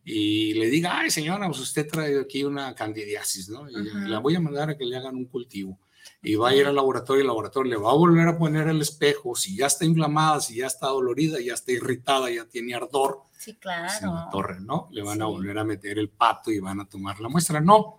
[0.05, 3.67] y le diga, ay señora, pues usted trae aquí una candidiasis, ¿no?
[3.71, 3.77] Y
[4.11, 5.79] la voy a mandar a que le hagan un cultivo
[6.23, 8.81] y va a ir al laboratorio, el laboratorio le va a volver a poner el
[8.81, 13.23] espejo, si ya está inflamada, si ya está dolorida, ya está irritada, ya tiene ardor,
[13.39, 13.93] Sí, claro.
[14.01, 14.89] en la torre, ¿no?
[14.93, 15.31] Le van a Sí.
[15.33, 17.61] volver a meter el pato y van a tomar la muestra.
[17.61, 17.99] No,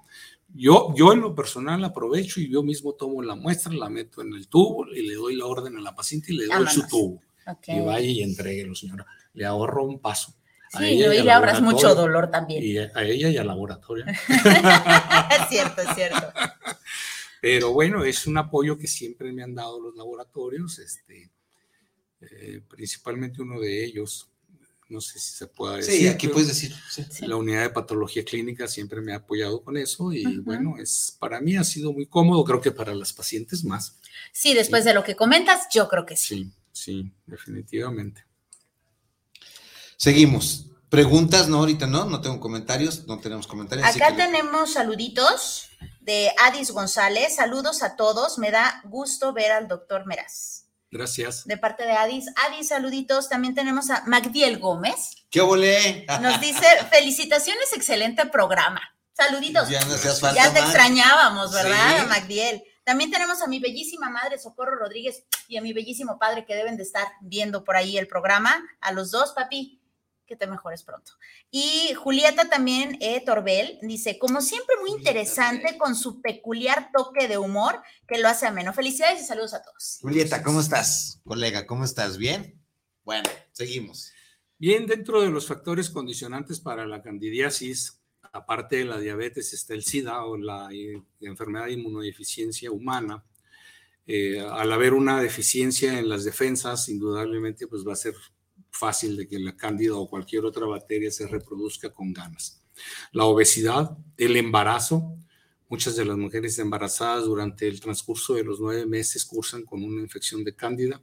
[0.55, 4.33] yo, yo en lo personal aprovecho y yo mismo tomo la muestra, la meto en
[4.33, 6.87] el tubo y le doy la orden a la paciente y le doy su Vámonos.
[6.89, 7.21] tubo.
[7.45, 7.67] Ok.
[7.67, 9.05] Y vaya y entréguelo, señora.
[9.33, 10.33] Le ahorro un paso.
[10.73, 12.63] A Sí, y al le ahorras mucho dolor también.
[12.63, 14.05] Y a ella y al laboratorio.
[14.29, 16.27] es cierto, es cierto.
[17.43, 21.29] Pero bueno, es un apoyo que siempre me han dado los laboratorios, este,
[22.21, 24.29] eh, principalmente uno de ellos,
[24.87, 25.93] no sé si se puede decir.
[25.99, 26.73] Sí, aquí puedes decir.
[26.89, 27.27] sí.
[27.27, 31.41] La unidad de patología clínica siempre me ha apoyado con eso y bueno, es, para
[31.41, 33.99] mí ha sido muy cómodo, creo que para las pacientes más.
[34.31, 36.45] Sí, después de lo que comentas, yo creo que sí.
[36.45, 38.23] Sí, sí, definitivamente.
[39.97, 40.67] Seguimos.
[40.87, 43.85] Preguntas, no, ahorita no, no tengo comentarios, no tenemos comentarios.
[43.85, 45.67] así Acá que- tenemos saluditos
[46.03, 47.35] de Adis González.
[47.35, 48.37] Saludos a todos.
[48.37, 50.65] Me da gusto ver al doctor Meraz.
[50.91, 51.45] Gracias.
[51.45, 52.25] De parte de Adis.
[52.47, 53.29] Adis, saluditos.
[53.29, 55.15] También tenemos a Magdiel Gómez.
[55.31, 56.05] ¿Qué volé?
[56.21, 58.81] Nos dice, felicitaciones, excelente programa.
[59.13, 59.69] Saluditos.
[59.69, 60.69] Ya no falta Ya te más.
[60.69, 62.07] extrañábamos, ¿verdad, Sí.
[62.07, 62.63] Magdiel?
[62.83, 66.75] También tenemos a mi bellísima madre Socorro Rodríguez y a mi bellísimo padre que deben
[66.77, 68.61] de estar viendo por ahí el programa.
[68.81, 69.79] A los dos, papi,
[70.25, 71.13] que te mejores pronto.
[71.51, 77.37] Y Julieta también, eh, Torbel, dice, como siempre, muy interesante con su peculiar toque de
[77.37, 78.73] humor que lo hace ameno.
[78.73, 79.99] Felicidades y saludos a todos.
[80.01, 81.21] Julieta, ¿cómo estás?
[81.23, 82.17] Colega, ¿cómo estás?
[82.17, 82.59] ¿Bien?
[83.03, 84.11] Bueno, seguimos.
[84.57, 88.01] Bien, dentro de los factores condicionantes para la candidiasis,
[88.31, 93.23] aparte de la diabetes, está el SIDA o la, eh, enfermedad de inmunodeficiencia humana.
[94.07, 98.15] Eh, al haber una deficiencia en las defensas, indudablemente pues va a ser
[98.73, 102.61] fácil de que la cándida o cualquier otra bacteria se reproduzca con ganas.
[103.11, 105.15] La obesidad, el embarazo,
[105.69, 110.01] muchas de las mujeres embarazadas durante el transcurso de los nueve meses cursan con una
[110.01, 111.01] infección de cándida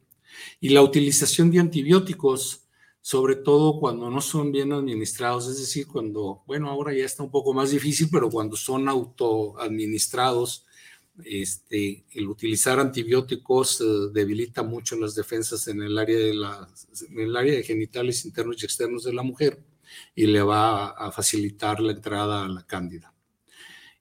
[0.60, 2.68] y la utilización de antibióticos,
[3.00, 7.30] sobre todo cuando no son bien administrados, es decir, cuando, bueno, ahora ya está un
[7.30, 10.66] poco más difícil, pero cuando son autoadministrados,
[11.24, 16.68] este, el utilizar antibióticos eh, debilita mucho las defensas en el área de la,
[17.08, 19.62] en el área de genitales internos y externos de la mujer
[20.14, 23.12] y le va a, a facilitar la entrada a la cándida.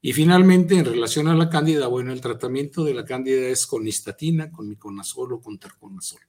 [0.01, 3.86] Y finalmente, en relación a la cándida, bueno, el tratamiento de la cándida es con
[3.86, 6.22] histatina, con miconazol o con terconazol.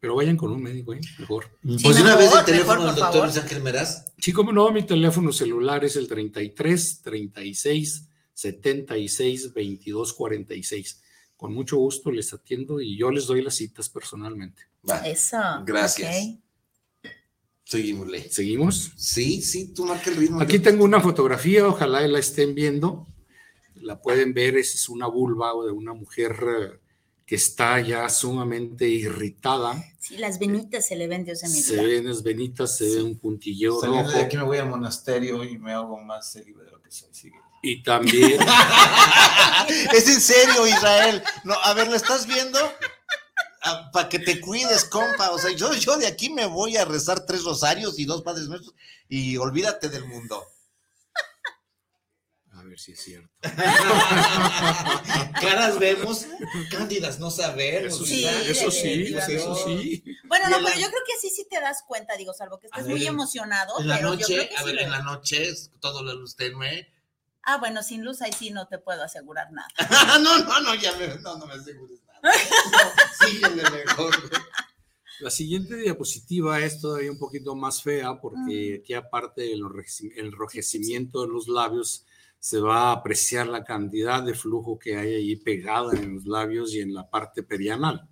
[0.00, 1.00] Pero vayan con un médico, ¿eh?
[1.18, 1.46] mejor.
[1.62, 4.12] pues de una vez el teléfono mejor, del por doctor Ángel Meraz.
[4.18, 11.02] Sí, como no, mi teléfono celular es el 33 36 76 22 46.
[11.36, 14.62] Con mucho gusto les atiendo y yo les doy las citas personalmente.
[14.88, 15.38] Va, Eso.
[15.64, 16.14] Gracias.
[16.14, 17.10] ok.
[17.64, 18.30] seguimosle.
[18.30, 18.92] ¿Seguimos?
[18.96, 20.40] Sí, sí, tú marca el ritmo.
[20.40, 23.06] Aquí tengo una fotografía, ojalá la estén viendo.
[23.74, 26.78] La pueden ver, esa es una vulva de una mujer eh,
[27.26, 29.82] que está ya sumamente irritada.
[29.98, 33.18] Sí, las venitas se le ven, Dios mi Se ven las venitas, se ve un
[33.20, 34.10] rojo.
[34.12, 37.08] de aquí me voy al monasterio y me hago más serio de lo que soy.
[37.12, 37.41] Sigue.
[37.62, 38.40] Y también,
[39.92, 41.22] es en serio, Israel.
[41.44, 42.58] No, a ver, ¿lo estás viendo?
[43.92, 45.30] Para que te cuides, compa.
[45.30, 48.48] O sea, yo, yo de aquí me voy a rezar tres rosarios y dos padres
[48.48, 48.74] nuestros
[49.08, 50.44] y olvídate del mundo.
[52.54, 53.28] a ver si es cierto.
[55.40, 56.26] Caras vemos,
[56.70, 57.94] cándidas no sabemos.
[57.94, 60.02] Eso Sí, eso sí, pues eso sí.
[60.24, 62.86] Bueno, no, pero yo creo que sí, sí te das cuenta, digo, salvo que estés
[62.86, 63.78] muy emocionado.
[63.80, 66.02] En la pero yo noche, creo que a sí ver, lo- en la noche, todo
[66.02, 66.88] la luz tenue.
[67.44, 69.68] Ah, bueno, sin luz ahí sí no te puedo asegurar nada.
[70.22, 72.20] no, no, no, ya me, no, no me asegures nada.
[72.22, 74.14] No, síguele mejor.
[75.20, 81.22] La siguiente diapositiva es todavía un poquito más fea porque aquí aparte del enrojeci- enrojecimiento
[81.22, 82.04] de los labios
[82.40, 86.74] se va a apreciar la cantidad de flujo que hay ahí pegada en los labios
[86.74, 88.08] y en la parte perianal.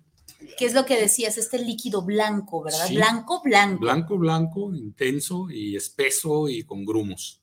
[0.57, 1.37] ¿Qué es lo que decías?
[1.37, 2.87] Este líquido blanco, ¿verdad?
[2.87, 2.95] Sí.
[2.95, 3.79] Blanco, blanco.
[3.81, 7.40] Blanco, blanco, intenso y espeso y con grumos.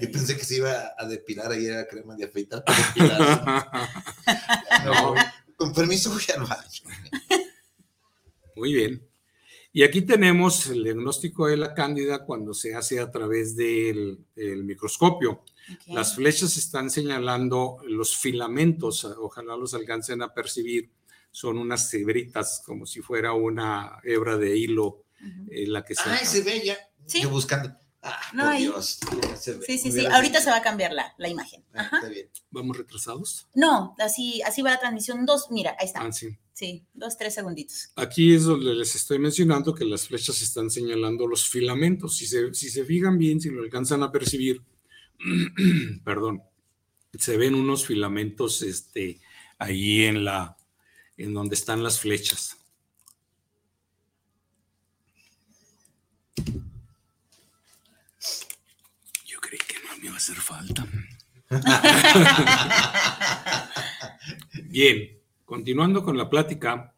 [0.00, 3.90] Yo pensé que se iba a depilar ahí era crema de afeitar para depilar.
[4.84, 5.14] No.
[5.56, 7.44] Con permiso voy al baño.
[8.56, 9.06] Muy bien.
[9.72, 14.64] Y aquí tenemos el diagnóstico de la cándida cuando se hace a través del, del
[14.64, 15.32] microscopio.
[15.72, 15.88] Ok.
[15.88, 20.90] Las flechas están señalando los filamentos, ojalá los alcancen a percibir.
[21.30, 25.46] Son unas hebritas, como si fuera una hebra de hilo, Ujú.
[25.50, 26.02] eh, la que se.
[26.10, 26.76] Ay, se ve ya.
[27.06, 27.22] Sí.
[27.22, 27.72] Yo buscando.
[28.02, 28.56] Ah, No, por.
[28.56, 28.98] Dios.
[29.38, 29.64] se ve.
[29.66, 30.06] Sí, sí, sí.
[30.06, 31.62] Ahorita se va a cambiar la, la imagen.
[31.74, 31.96] Ah, Ajá.
[31.98, 32.30] Está bien.
[32.50, 33.46] ¿Vamos retrasados?
[33.54, 35.26] No, así, así va la transmisión.
[35.26, 36.00] Dos, mira, ahí está.
[36.02, 36.28] Ah, sí.
[36.52, 37.90] Sí, dos, tres segunditos.
[37.96, 42.16] Aquí es donde les estoy mencionando que las flechas están señalando los filamentos.
[42.16, 44.62] Si se, si se fijan bien, si lo alcanzan a percibir,
[46.04, 46.42] perdón,
[47.18, 49.20] se ven unos filamentos este,
[49.58, 50.56] ahí en la,
[51.16, 52.56] en donde están las flechas.
[59.26, 60.86] Yo creí que no me iba a hacer falta.
[64.68, 66.94] Bien, continuando con la plática,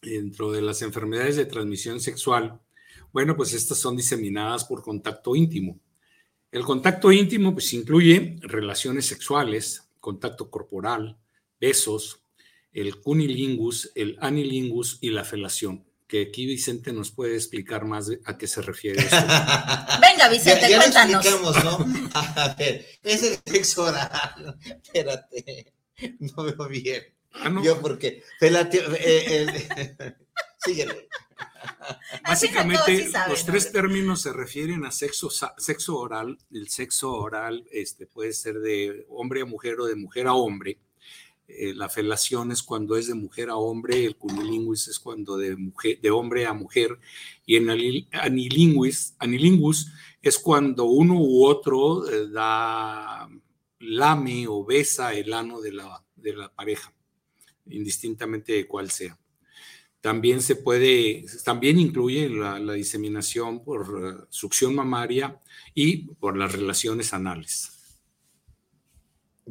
[0.00, 2.60] dentro de las enfermedades de transmisión sexual,
[3.12, 5.78] bueno, pues estas son diseminadas por contacto íntimo.
[6.50, 11.18] El contacto íntimo pues incluye relaciones sexuales, contacto corporal,
[11.60, 12.22] besos,
[12.72, 15.84] el cunilingus, el anilingus y la felación.
[16.14, 19.16] Que aquí Vicente nos puede explicar más a qué se refiere esto.
[20.00, 21.24] Venga, Vicente, ya, ya cuéntanos.
[21.24, 22.10] Lo explicamos, ¿no?
[22.14, 24.56] A ver, es el sexo oral.
[24.64, 25.72] Espérate,
[26.20, 27.02] no veo bien.
[27.32, 27.64] Ah, no.
[27.64, 30.14] Yo porque felatio, eh, eh,
[30.64, 31.08] síguele.
[32.22, 33.52] Básicamente, sí saben, los ¿no?
[33.52, 36.38] tres términos se refieren a sexo, sexo oral.
[36.52, 40.78] El sexo oral este, puede ser de hombre a mujer o de mujer a hombre.
[41.46, 45.56] Eh, la felación es cuando es de mujer a hombre, el cunilingus es cuando de,
[45.56, 46.98] mujer, de hombre a mujer,
[47.44, 49.92] y en el anilingus, anilingus
[50.22, 53.28] es cuando uno u otro eh, da,
[53.78, 56.92] lame o besa el ano de la, de la pareja,
[57.66, 59.18] indistintamente de cuál sea.
[60.00, 65.40] También se puede, también incluye la, diseminación por eh, succión mamaria
[65.74, 67.73] y por las relaciones anales.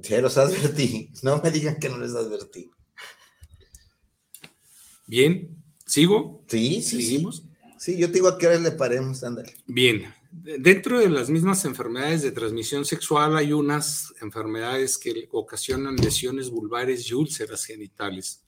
[0.01, 1.09] Se los advertí.
[1.21, 2.69] No me digan que no les advertí.
[5.05, 6.43] Bien, ¿sigo?
[6.47, 7.01] Sí, sí.
[7.01, 7.43] ¿Seguimos?
[7.77, 9.53] Sí, yo te digo a qué hora le paremos, ándale.
[9.67, 15.97] Bien, de- dentro de las mismas enfermedades de transmisión sexual hay unas enfermedades que ocasionan
[15.97, 18.43] lesiones vulvares y úlceras genitales.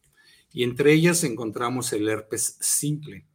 [0.54, 3.26] Y entre ellas encontramos el herpes simple.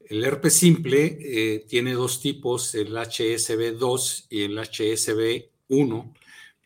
[0.00, 6.14] El herpes simple eh, tiene dos tipos, el HSV2 y el HSV1,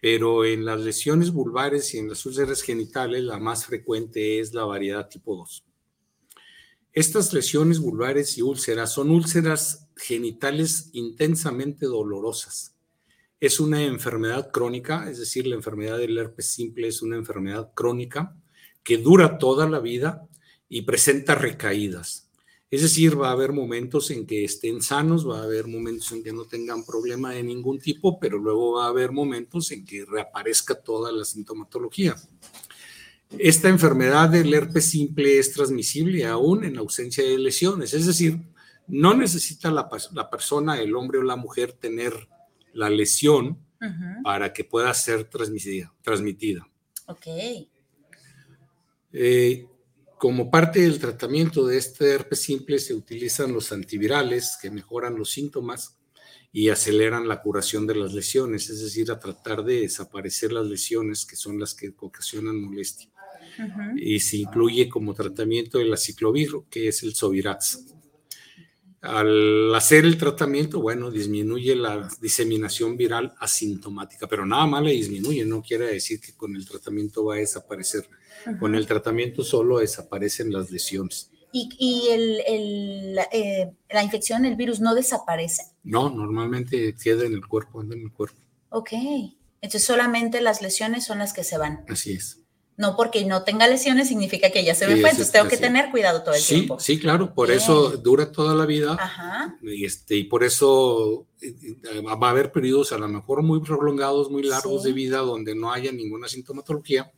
[0.01, 4.65] pero en las lesiones vulvares y en las úlceras genitales la más frecuente es la
[4.65, 5.65] variedad tipo 2.
[6.93, 12.75] Estas lesiones vulvares y úlceras son úlceras genitales intensamente dolorosas.
[13.41, 18.37] Es una enfermedad crónica, es decir, la enfermedad del herpes simple es una enfermedad crónica
[18.83, 20.27] que dura toda la vida
[20.69, 22.28] y presenta recaídas.
[22.71, 26.23] Es decir, va a haber momentos en que estén sanos, va a haber momentos en
[26.23, 30.05] que no tengan problema de ningún tipo, pero luego va a haber momentos en que
[30.05, 32.15] reaparezca toda la sintomatología.
[33.39, 38.39] Esta enfermedad del herpes simple es transmisible aún en ausencia de lesiones, es decir,
[38.87, 42.13] no necesita la, la persona, el hombre o la mujer, tener
[42.73, 43.59] la lesión
[44.25, 45.95] para que pueda ser transmitida.
[46.03, 46.69] transmitida.
[47.07, 47.27] Ok.
[49.13, 49.67] Eh,
[50.19, 55.31] como parte del tratamiento de este herpes simple se utilizan los antivirales que mejoran los
[55.31, 55.97] síntomas
[56.53, 61.25] y aceleran la curación de las lesiones, es decir, a tratar de desaparecer las lesiones
[61.25, 63.11] que son las que ocasionan molestia.
[63.97, 67.95] Y se incluye como tratamiento el aciclovir, que es el Sovirax.
[69.01, 75.45] Al hacer el tratamiento, bueno, disminuye la diseminación viral asintomática, pero nada más le disminuye,
[75.45, 78.09] no quiere decir que con el tratamiento va a desaparecer.
[78.59, 81.31] Con el tratamiento solo desaparecen las lesiones.
[81.53, 85.63] ¿Y, y el, el- la, eh, la infección, el virus, no desaparece?
[85.85, 88.37] No, normalmente queda en el cuerpo, anda en el cuerpo.
[88.71, 88.91] Ok.
[89.61, 91.85] Entonces solamente las lesiones son las que se van.
[91.89, 92.41] Así es.
[92.79, 95.11] No porque no tenga lesiones significa que ya se me fue.
[95.11, 95.63] es- Entonces tengo que así.
[95.63, 96.79] tener cuidado todo el Sí, tiempo.
[96.81, 97.59] sí, claro, por Bien.
[97.61, 98.97] eso dura toda la vida.
[98.99, 99.59] Ajá.
[99.63, 101.55] Y, este, y por eso eh,
[101.93, 104.89] eh, va a haber periodos a lo mejor muy prolongados, muy largos Sí.
[104.89, 107.13] de vida, donde no haya ninguna sintomatología,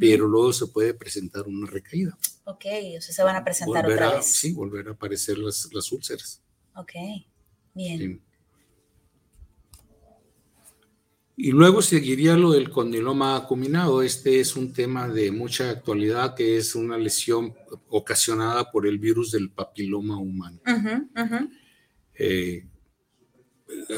[0.00, 2.16] pero luego se puede presentar una recaída.
[2.44, 2.64] Ok,
[2.98, 4.26] o sea, se van a presentar Volver otra a, vez.
[4.26, 6.42] sí, volver a aparecer las, las úlceras.
[6.76, 6.90] Ok,
[7.72, 7.98] bien.
[7.98, 8.20] Sí.
[11.36, 14.02] Y luego seguiría lo del condiloma acuminado.
[14.02, 17.52] Este es un tema de mucha actualidad, que es una lesión
[17.88, 20.60] ocasionada por el virus del papiloma humano.
[20.66, 21.50] Ujú, ujú.
[22.16, 22.64] eh,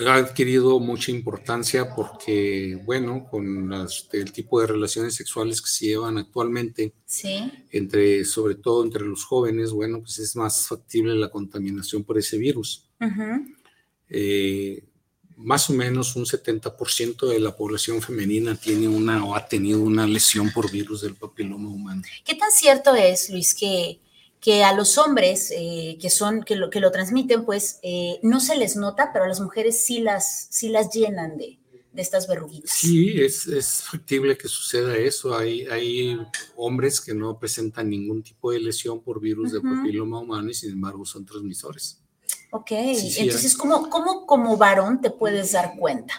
[0.08, 5.86] ha adquirido mucha importancia porque, bueno, con las- el tipo de relaciones sexuales que se
[5.86, 11.28] llevan actualmente, Sí, entre, sobre todo entre los jóvenes, bueno, pues es más factible la
[11.30, 12.88] contaminación por ese virus.
[12.98, 13.54] ujú.
[14.08, 14.82] Eh,
[15.36, 20.06] más o menos un 70% de la población femenina tiene una o ha tenido una
[20.06, 22.02] lesión por virus del papiloma humano.
[22.24, 24.00] ¿Qué tan cierto es, Luis, que,
[24.40, 28.40] que a los hombres eh, que son, que lo, que lo transmiten, pues eh, no
[28.40, 31.58] se les nota, pero a las mujeres sí las, sí las llenan de,
[31.92, 32.70] de estas verruguitas?
[32.70, 35.36] Sí, es, es factible que suceda eso.
[35.36, 36.18] Hay, hay
[36.56, 39.76] hombres que no presentan ningún tipo de lesión por virus de Ujú.
[39.76, 42.00] papiloma humano y sin embargo son transmisores.
[42.50, 43.58] Ok, Sí, sí, entonces, hay.
[43.58, 46.14] ¿cómo, cómo como varón te puedes dar cuenta?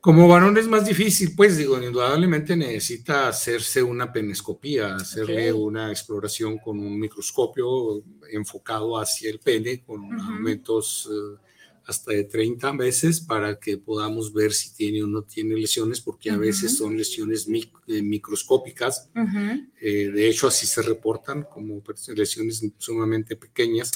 [0.00, 6.58] Como varón es más difícil, pues digo, indudablemente necesita hacerse una penescopía, hacerle una exploración
[6.58, 10.32] con un microscopio enfocado hacia el pene, con Ujú.
[10.32, 11.38] aumentos eh,
[11.86, 16.30] hasta de 30 veces para que podamos ver si tiene o no tiene lesiones, porque
[16.30, 19.08] a veces son lesiones mic- eh, microscópicas.
[19.14, 21.82] Ujú, Eh, de hecho, así se reportan como
[22.16, 23.92] lesiones sumamente pequeñas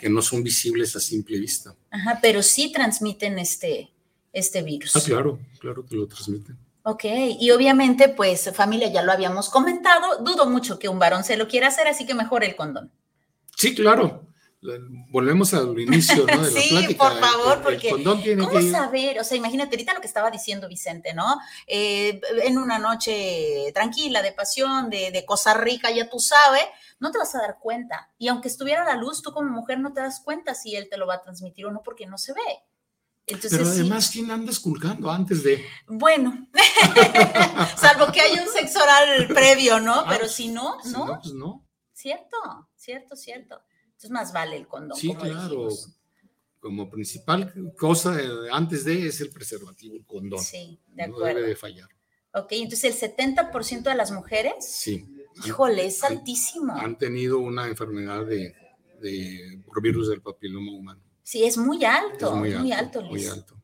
[0.00, 1.76] que no son visibles a simple vista.
[1.90, 3.90] Ajá, pero sí transmiten este,
[4.32, 4.96] este virus.
[4.96, 6.56] Ah, claro, claro que lo transmiten.
[6.84, 7.04] Ok,
[7.40, 11.48] y obviamente, pues familia, ya lo habíamos comentado, dudo mucho que un varón se lo
[11.48, 12.92] quiera hacer, así que mejor el condón.
[13.56, 14.26] Sí, claro.
[15.10, 16.26] Volvemos al inicio ¿no?
[16.26, 17.08] de la Sí, plática.
[17.08, 19.20] por favor, porque ¿Cómo que saber?
[19.20, 21.36] O sea, imagínate ahorita lo que estaba diciendo Vicente, ¿no?
[21.66, 26.64] Eh, en una noche tranquila, de pasión, de, de cosa rica, ya tú sabes,
[26.98, 28.10] no te vas a dar cuenta.
[28.18, 30.88] Y aunque estuviera a la luz, tú como mujer no te das cuenta si él
[30.90, 32.40] te lo va a transmitir o no, porque no se ve.
[33.28, 35.64] Entonces, Pero sí, además, ¿quién anda esculcando antes de...?
[35.88, 36.48] bueno,
[37.76, 39.94] salvo que haya un sexo oral previo, ¿no?
[39.94, 41.66] Ah, Pero si no, Si no, no, pues no.
[41.92, 42.36] cierto,
[42.76, 43.60] cierto, cierto.
[43.96, 44.98] Entonces más vale el condón.
[44.98, 45.42] Sí, como claro.
[45.48, 45.92] dijimos.
[46.60, 48.18] Como principal cosa
[48.52, 50.40] antes de es el preservativo, el condón.
[50.42, 51.36] Sí, de no acuerdo.
[51.36, 51.88] debe de fallar.
[52.34, 55.06] Ok, entonces el 70% de las mujeres, Sí.
[55.38, 56.74] Han- híjole, es altísimo.
[56.74, 58.54] Han tenido una enfermedad de,
[59.00, 61.00] de por virus del papiloma humano.
[61.22, 63.54] Sí, es muy alto, Es muy muy alto, alto, muy alto.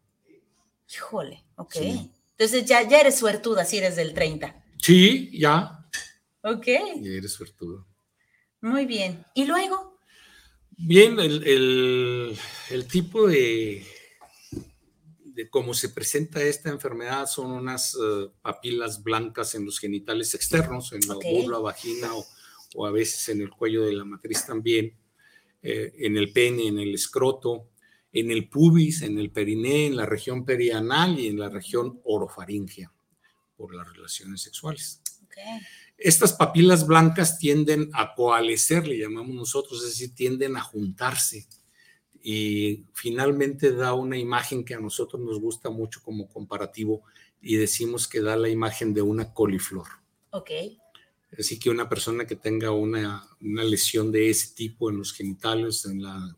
[0.95, 1.73] Híjole, ok.
[1.75, 2.11] Sí.
[2.37, 4.63] Entonces ya, ya eres suertuda si eres del 30.
[4.79, 5.87] Sí, ya.
[6.43, 7.87] Ok, Ya eres suertudo.
[8.61, 9.25] muy bien.
[9.35, 9.92] ¿Y luego?
[10.85, 12.39] Bien, el, el-
[12.71, 13.85] el tipo de,
[15.25, 20.93] de cómo se presenta esta enfermedad son unas eh, papilas blancas en los genitales externos,
[20.93, 22.27] en la burla, vagina o,
[22.75, 24.97] o a veces en el cuello de la matriz también,
[25.63, 27.69] eh, en el pene, en el escroto,
[28.13, 32.93] en el pubis, en el periné, en la región perianal y en la región orofaringea
[33.57, 35.01] por las relaciones sexuales.
[36.05, 41.47] Estas papilas blancas tienden a coalescer, le llamamos nosotros, es decir, tienden a juntarse
[42.23, 47.03] y finalmente da una imagen que a nosotros nos gusta mucho como comparativo
[47.41, 49.87] y decimos que da la imagen de una coliflor.
[50.31, 50.51] ok,
[51.39, 55.87] Así que una persona que tenga una, una lesión de ese tipo en los genitales,
[55.87, 56.37] en la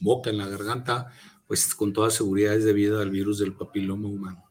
[0.00, 1.10] boca, en la garganta,
[1.46, 4.49] pues con toda seguridad es debido al virus del papiloma humano.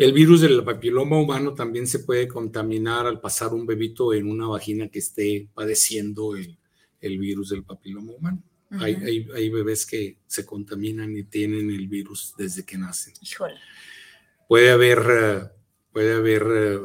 [0.00, 4.46] El virus del papiloma humano también se puede contaminar al pasar un bebito en una
[4.46, 6.56] vagina que esté padeciendo el,
[7.02, 8.42] el virus del papiloma humano.
[8.70, 9.04] hay, Ujú.
[9.04, 13.12] hay- hay bebés que se contaminan y tienen el virus desde que nacen.
[13.20, 13.56] híjole.
[14.48, 15.42] Puede haber, eh,
[15.92, 16.78] puede haber eh,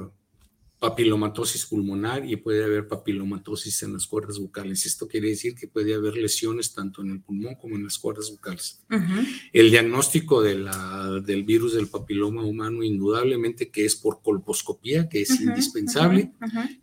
[0.90, 4.86] papilomatosis pulmonar y puede haber papilomatosis en las cuerdas bucales.
[4.86, 8.30] Esto quiere decir que puede haber lesiones tanto en el pulmón como en las cuerdas
[8.30, 8.82] bucales.
[8.92, 15.10] Ujú, El diagnóstico de la- del virus del papiloma humano indudablemente que es por colposcopía,
[15.10, 16.32] que es indispensable,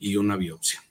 [0.00, 0.82] y una biopsia.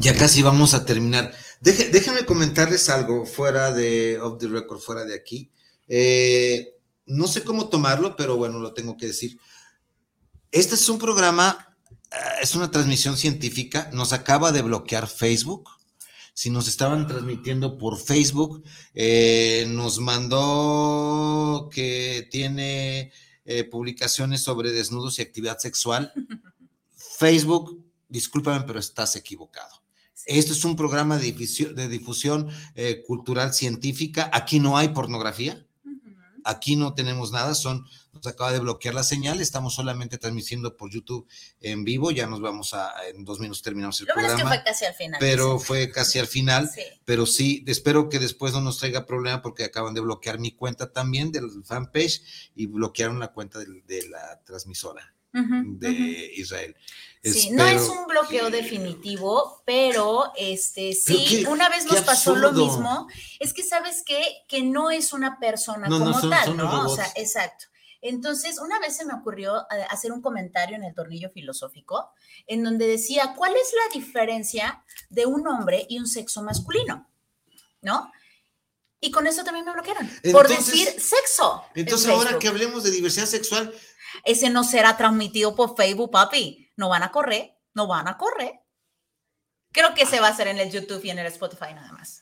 [0.00, 1.32] Ya casi vamos a terminar.
[1.60, 5.50] Deje- déjenme comentarles algo fuera de off the record, fuera de aquí.
[5.88, 6.74] Eh,
[7.06, 9.36] no sé cómo tomarlo, pero bueno, lo tengo que decir.
[10.52, 11.76] Este es un programa,
[12.10, 13.90] eh, es una transmisión científica.
[13.92, 15.70] Nos acaba de bloquear Facebook.
[16.34, 23.12] Si nos estaban transmitiendo por Facebook, eh, nos mandó que tiene
[23.44, 26.12] eh, publicaciones sobre desnudos y actividad sexual.
[26.96, 29.80] Facebook, discúlpame, pero estás equivocado.
[30.26, 34.30] Esto es un programa de difusión, de difusión eh, cultural científica.
[34.32, 35.66] Aquí no hay pornografía.
[36.44, 37.54] Aquí no tenemos nada.
[37.54, 39.40] Son, nos acaba de bloquear la señal.
[39.40, 41.26] Estamos solamente transmitiendo por YouTube
[41.60, 42.10] en vivo.
[42.10, 44.62] Ya nos vamos a, en dos minutos terminamos el Lo bueno es que programa.
[44.62, 45.18] fue casi al final.
[45.20, 45.64] pero sí.
[45.66, 46.68] fue casi al final.
[46.68, 46.82] Sí.
[47.04, 50.92] Pero sí, espero que después no nos traiga problema porque acaban de bloquear mi cuenta
[50.92, 52.22] también del fanpage
[52.54, 56.32] y bloquearon la cuenta de, la transmisora de.
[56.36, 56.76] Israel.
[57.22, 62.34] Sí, no es un bloqueo definitivo, pero este Pero sí, qué- una vez nos pasó
[62.34, 63.06] lo mismo.
[63.38, 64.24] Es que sabes qué?
[64.48, 66.86] que no es una persona No, no, como son- tal, son ¿no?
[66.90, 67.66] O sea, exacto.
[68.02, 72.12] Entonces, una vez se me ocurrió eh, hacer un comentario en el tornillo filosófico,
[72.46, 77.08] en donde decía, ¿cuál es la diferencia de un hombre y un sexo masculino?
[77.82, 78.10] ¿No?
[79.00, 80.10] Y con eso también me bloquearon.
[80.32, 81.64] por decir sexo.
[81.74, 83.74] en Entonces, ahora que hablemos de diversidad sexual,
[84.24, 86.70] Ese no será transmitido por Facebook, papi.
[86.76, 88.60] No van a correr, no van a correr.
[89.72, 92.19] Creo que se va a hacer en el YouTube y en el Spotify nada más.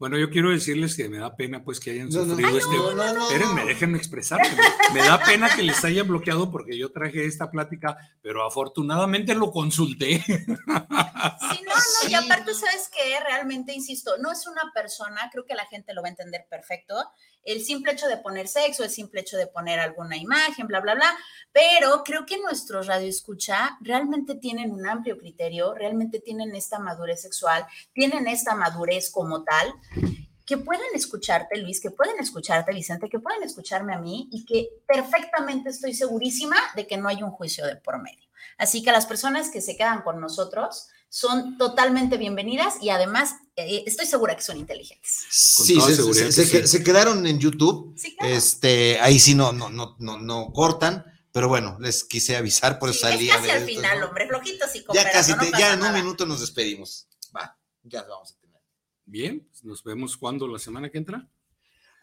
[0.00, 2.74] Bueno, yo quiero decirles que me da pena pues que hayan No, sufrido este...
[2.74, 3.66] no, no, no, Espérenme, no.
[3.66, 4.48] déjenme expresarme.
[4.94, 9.52] Me, da pena que les hayan bloqueado porque yo traje esta plática, pero afortunadamente lo
[9.52, 10.24] consulté.
[10.26, 12.54] Sí, no, no, y aparte.
[12.54, 13.20] ¿sabes qué?
[13.26, 16.94] Realmente, insisto, no es una persona, creo que la gente lo va a entender perfecto,
[17.44, 20.94] el simple hecho de poner sexo, el simple hecho de poner alguna imagen, bla, bla,
[20.94, 21.16] bla,
[21.52, 27.66] pero creo que nuestros radioescucha realmente tienen un amplio criterio, realmente tienen esta madurez sexual,
[27.92, 29.72] tienen esta madurez como tal,
[30.50, 34.68] que pueden escucharte, Luis, que pueden escucharte, Vicente, que pueden escucharme a mí y que
[34.84, 38.28] perfectamente estoy segurísima de que no hay un juicio de por medio.
[38.58, 43.84] Así que las personas que se quedan con nosotros son totalmente bienvenidas y además eh,
[43.86, 45.20] estoy segura que son inteligentes.
[45.30, 46.78] Sí, se, seguridad se- que se- sí.
[46.78, 47.94] se quedaron en YouTube.
[47.96, 48.34] Sí, claro.
[48.34, 52.90] Este, ahí sí no, no, no, no, no cortan, pero bueno, les quise avisar, por
[52.90, 54.06] eso Sí, es casi al esto, final, ¿no?
[54.08, 57.06] hombre, flojitos y Ya casi, no te- ya en un minuto nos despedimos.
[57.36, 58.34] Va, ya vamos.
[59.10, 61.28] Bien, pues nos vemos cuando la semana que entra.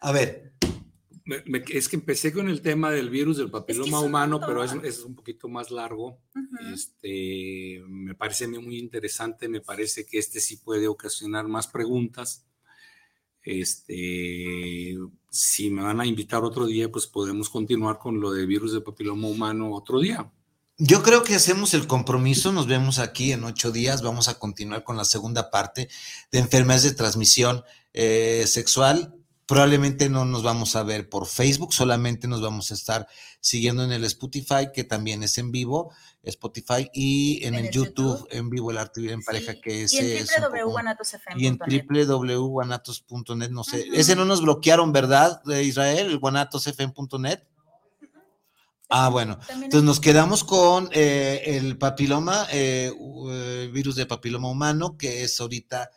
[0.00, 0.52] A ver,
[1.24, 4.64] Me- me- es que empecé con el tema del virus del papiloma es humano, pero
[4.64, 6.22] es, es un poquito más largo.
[6.72, 12.46] Este, me parece muy interesante, me parece que este sí puede ocasionar más preguntas.
[13.42, 14.96] Este,
[15.30, 18.82] si me van a invitar otro día, pues podemos continuar con lo de virus del
[18.82, 20.30] papiloma humano otro día.
[20.78, 24.84] Yo creo que hacemos el compromiso, nos vemos aquí en ocho días, vamos a continuar
[24.84, 25.88] con la segunda parte
[26.30, 29.14] de enfermedades de transmisión eh, sexual.
[29.46, 33.06] Probablemente no nos vamos a ver por Facebook, solamente nos vamos a estar
[33.40, 35.90] siguiendo en el Spotify, que también es en vivo,
[36.22, 38.28] Spotify, y en, En el el YouTube, YouTube.
[38.30, 41.38] en vivo el arte Vivir en pareja, Sí, que y en es un poco- www.guanatosfm.net.
[41.38, 41.58] y en
[42.06, 46.08] www.guanatos.net, no sé, ese no nos bloquearon, ¿verdad, de Israel?
[46.08, 47.40] El guanatosfm.net.
[48.88, 49.38] Ah, bueno.
[49.50, 52.90] Entonces es- nos quedamos con eh, el papiloma, eh,
[53.30, 55.90] eh, virus de papiloma humano, que es ahorita,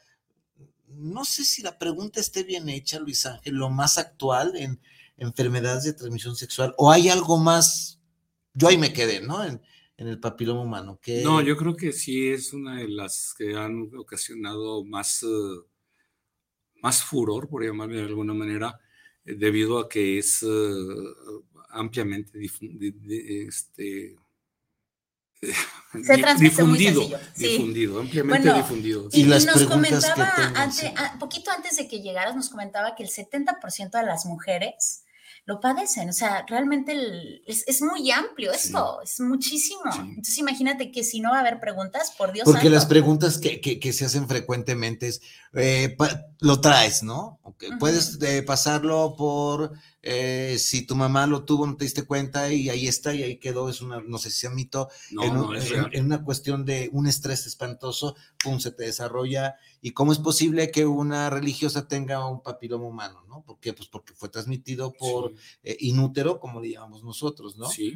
[0.88, 4.82] no sé si la pregunta esté bien hecha, Luis Ángel, lo más actual en
[5.18, 8.00] enfermedades de transmisión sexual, o hay algo más,
[8.54, 9.44] yo ahí me quedé, ¿no?
[9.44, 9.62] En,
[9.98, 11.00] en el papiloma humano.
[11.02, 15.24] Que, No, yo creo que sí es una de las que han ocasionado más,
[16.82, 18.80] más furor, por llamarle de alguna manera,
[19.26, 20.48] eh, debido a que es eh,
[21.74, 22.94] ampliamente di-
[23.48, 24.16] este,
[25.42, 27.48] Se muy difundido, sencillo, sí.
[27.48, 29.10] difundido, ampliamente Bueno, difundido.
[29.12, 30.94] Y Y, las nos preguntas que comentaba, ante- sí.
[30.96, 35.04] a- poquito antes de que llegaras, nos comentaba que el 70% de las mujeres
[35.48, 36.08] lo padecen.
[36.10, 39.82] O sea, realmente el- es, es muy amplio esto, es muchísimo.
[39.92, 40.00] Sí.
[40.02, 42.76] Entonces, imagínate que si no va a haber preguntas, por Dios Porque santo.
[42.76, 45.22] las preguntas que, que- que se hacen frecuentemente es,
[45.54, 47.40] eh, pa- lo traes, ¿no?
[47.42, 47.80] Ok, Ujú.
[47.80, 49.72] Puedes eh, pasarlo por,
[50.04, 53.38] eh, si tu mamá lo tuvo, no te diste cuenta y ahí está y ahí
[53.38, 56.24] quedó, es una, no sé si sea mito, No, en, un- no, es en- una
[56.24, 59.56] cuestión de un estrés espantoso, pum, se te desarrolla.
[59.82, 63.44] ¿Y cómo es posible que una religiosa tenga un papiloma humano, no?
[63.44, 63.74] ¿Por qué?
[63.74, 67.70] Pues porque fue transmitido por Sí, eh, inútero, como le llamamos nosotros, ¿no?
[67.70, 67.94] sí.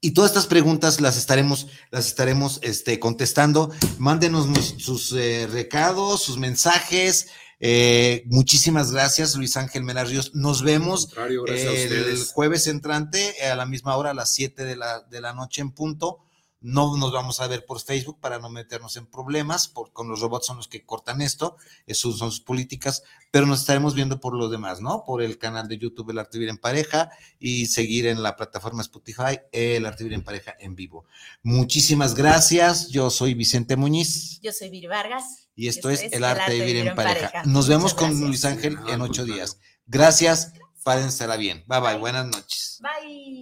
[0.00, 3.72] Y todas estas preguntas las estaremos, las estaremos este, contestando.
[3.98, 4.46] Mándenos
[4.78, 7.26] sus eh, recados, sus mensajes.
[7.60, 10.34] Eh, muchísimas gracias, Luis Ángel Mena Ríos.
[10.34, 15.20] Nos vemos el jueves entrante a la misma hora, a las 7 de la, de
[15.20, 16.20] la noche en punto.
[16.60, 20.20] No nos vamos a ver por Facebook para no meternos en problemas, porque con los
[20.20, 21.56] robots son los que cortan esto,
[21.86, 25.04] eso son sus políticas, pero nos estaremos viendo por lo demás, ¿no?
[25.04, 28.34] Por el canal de YouTube El Arte de Vivir en Pareja y seguir en la
[28.34, 31.04] plataforma Spotify El Arte de Vivir en Pareja en vivo.
[31.42, 35.48] Muchísimas gracias, yo soy Vicente Muñiz Yo soy Viri Vargas.
[35.54, 37.30] y esto es El Arte de Vivir en Pareja.
[37.30, 37.42] Pareja.
[37.44, 38.18] Nos vemos con.
[38.20, 39.58] Luis Ángel Ah, en al ocho días.
[39.86, 40.52] Gracias,
[40.82, 41.64] párensela bien.
[41.68, 42.80] Bye bye, buenas noches.
[42.82, 43.36] Bye.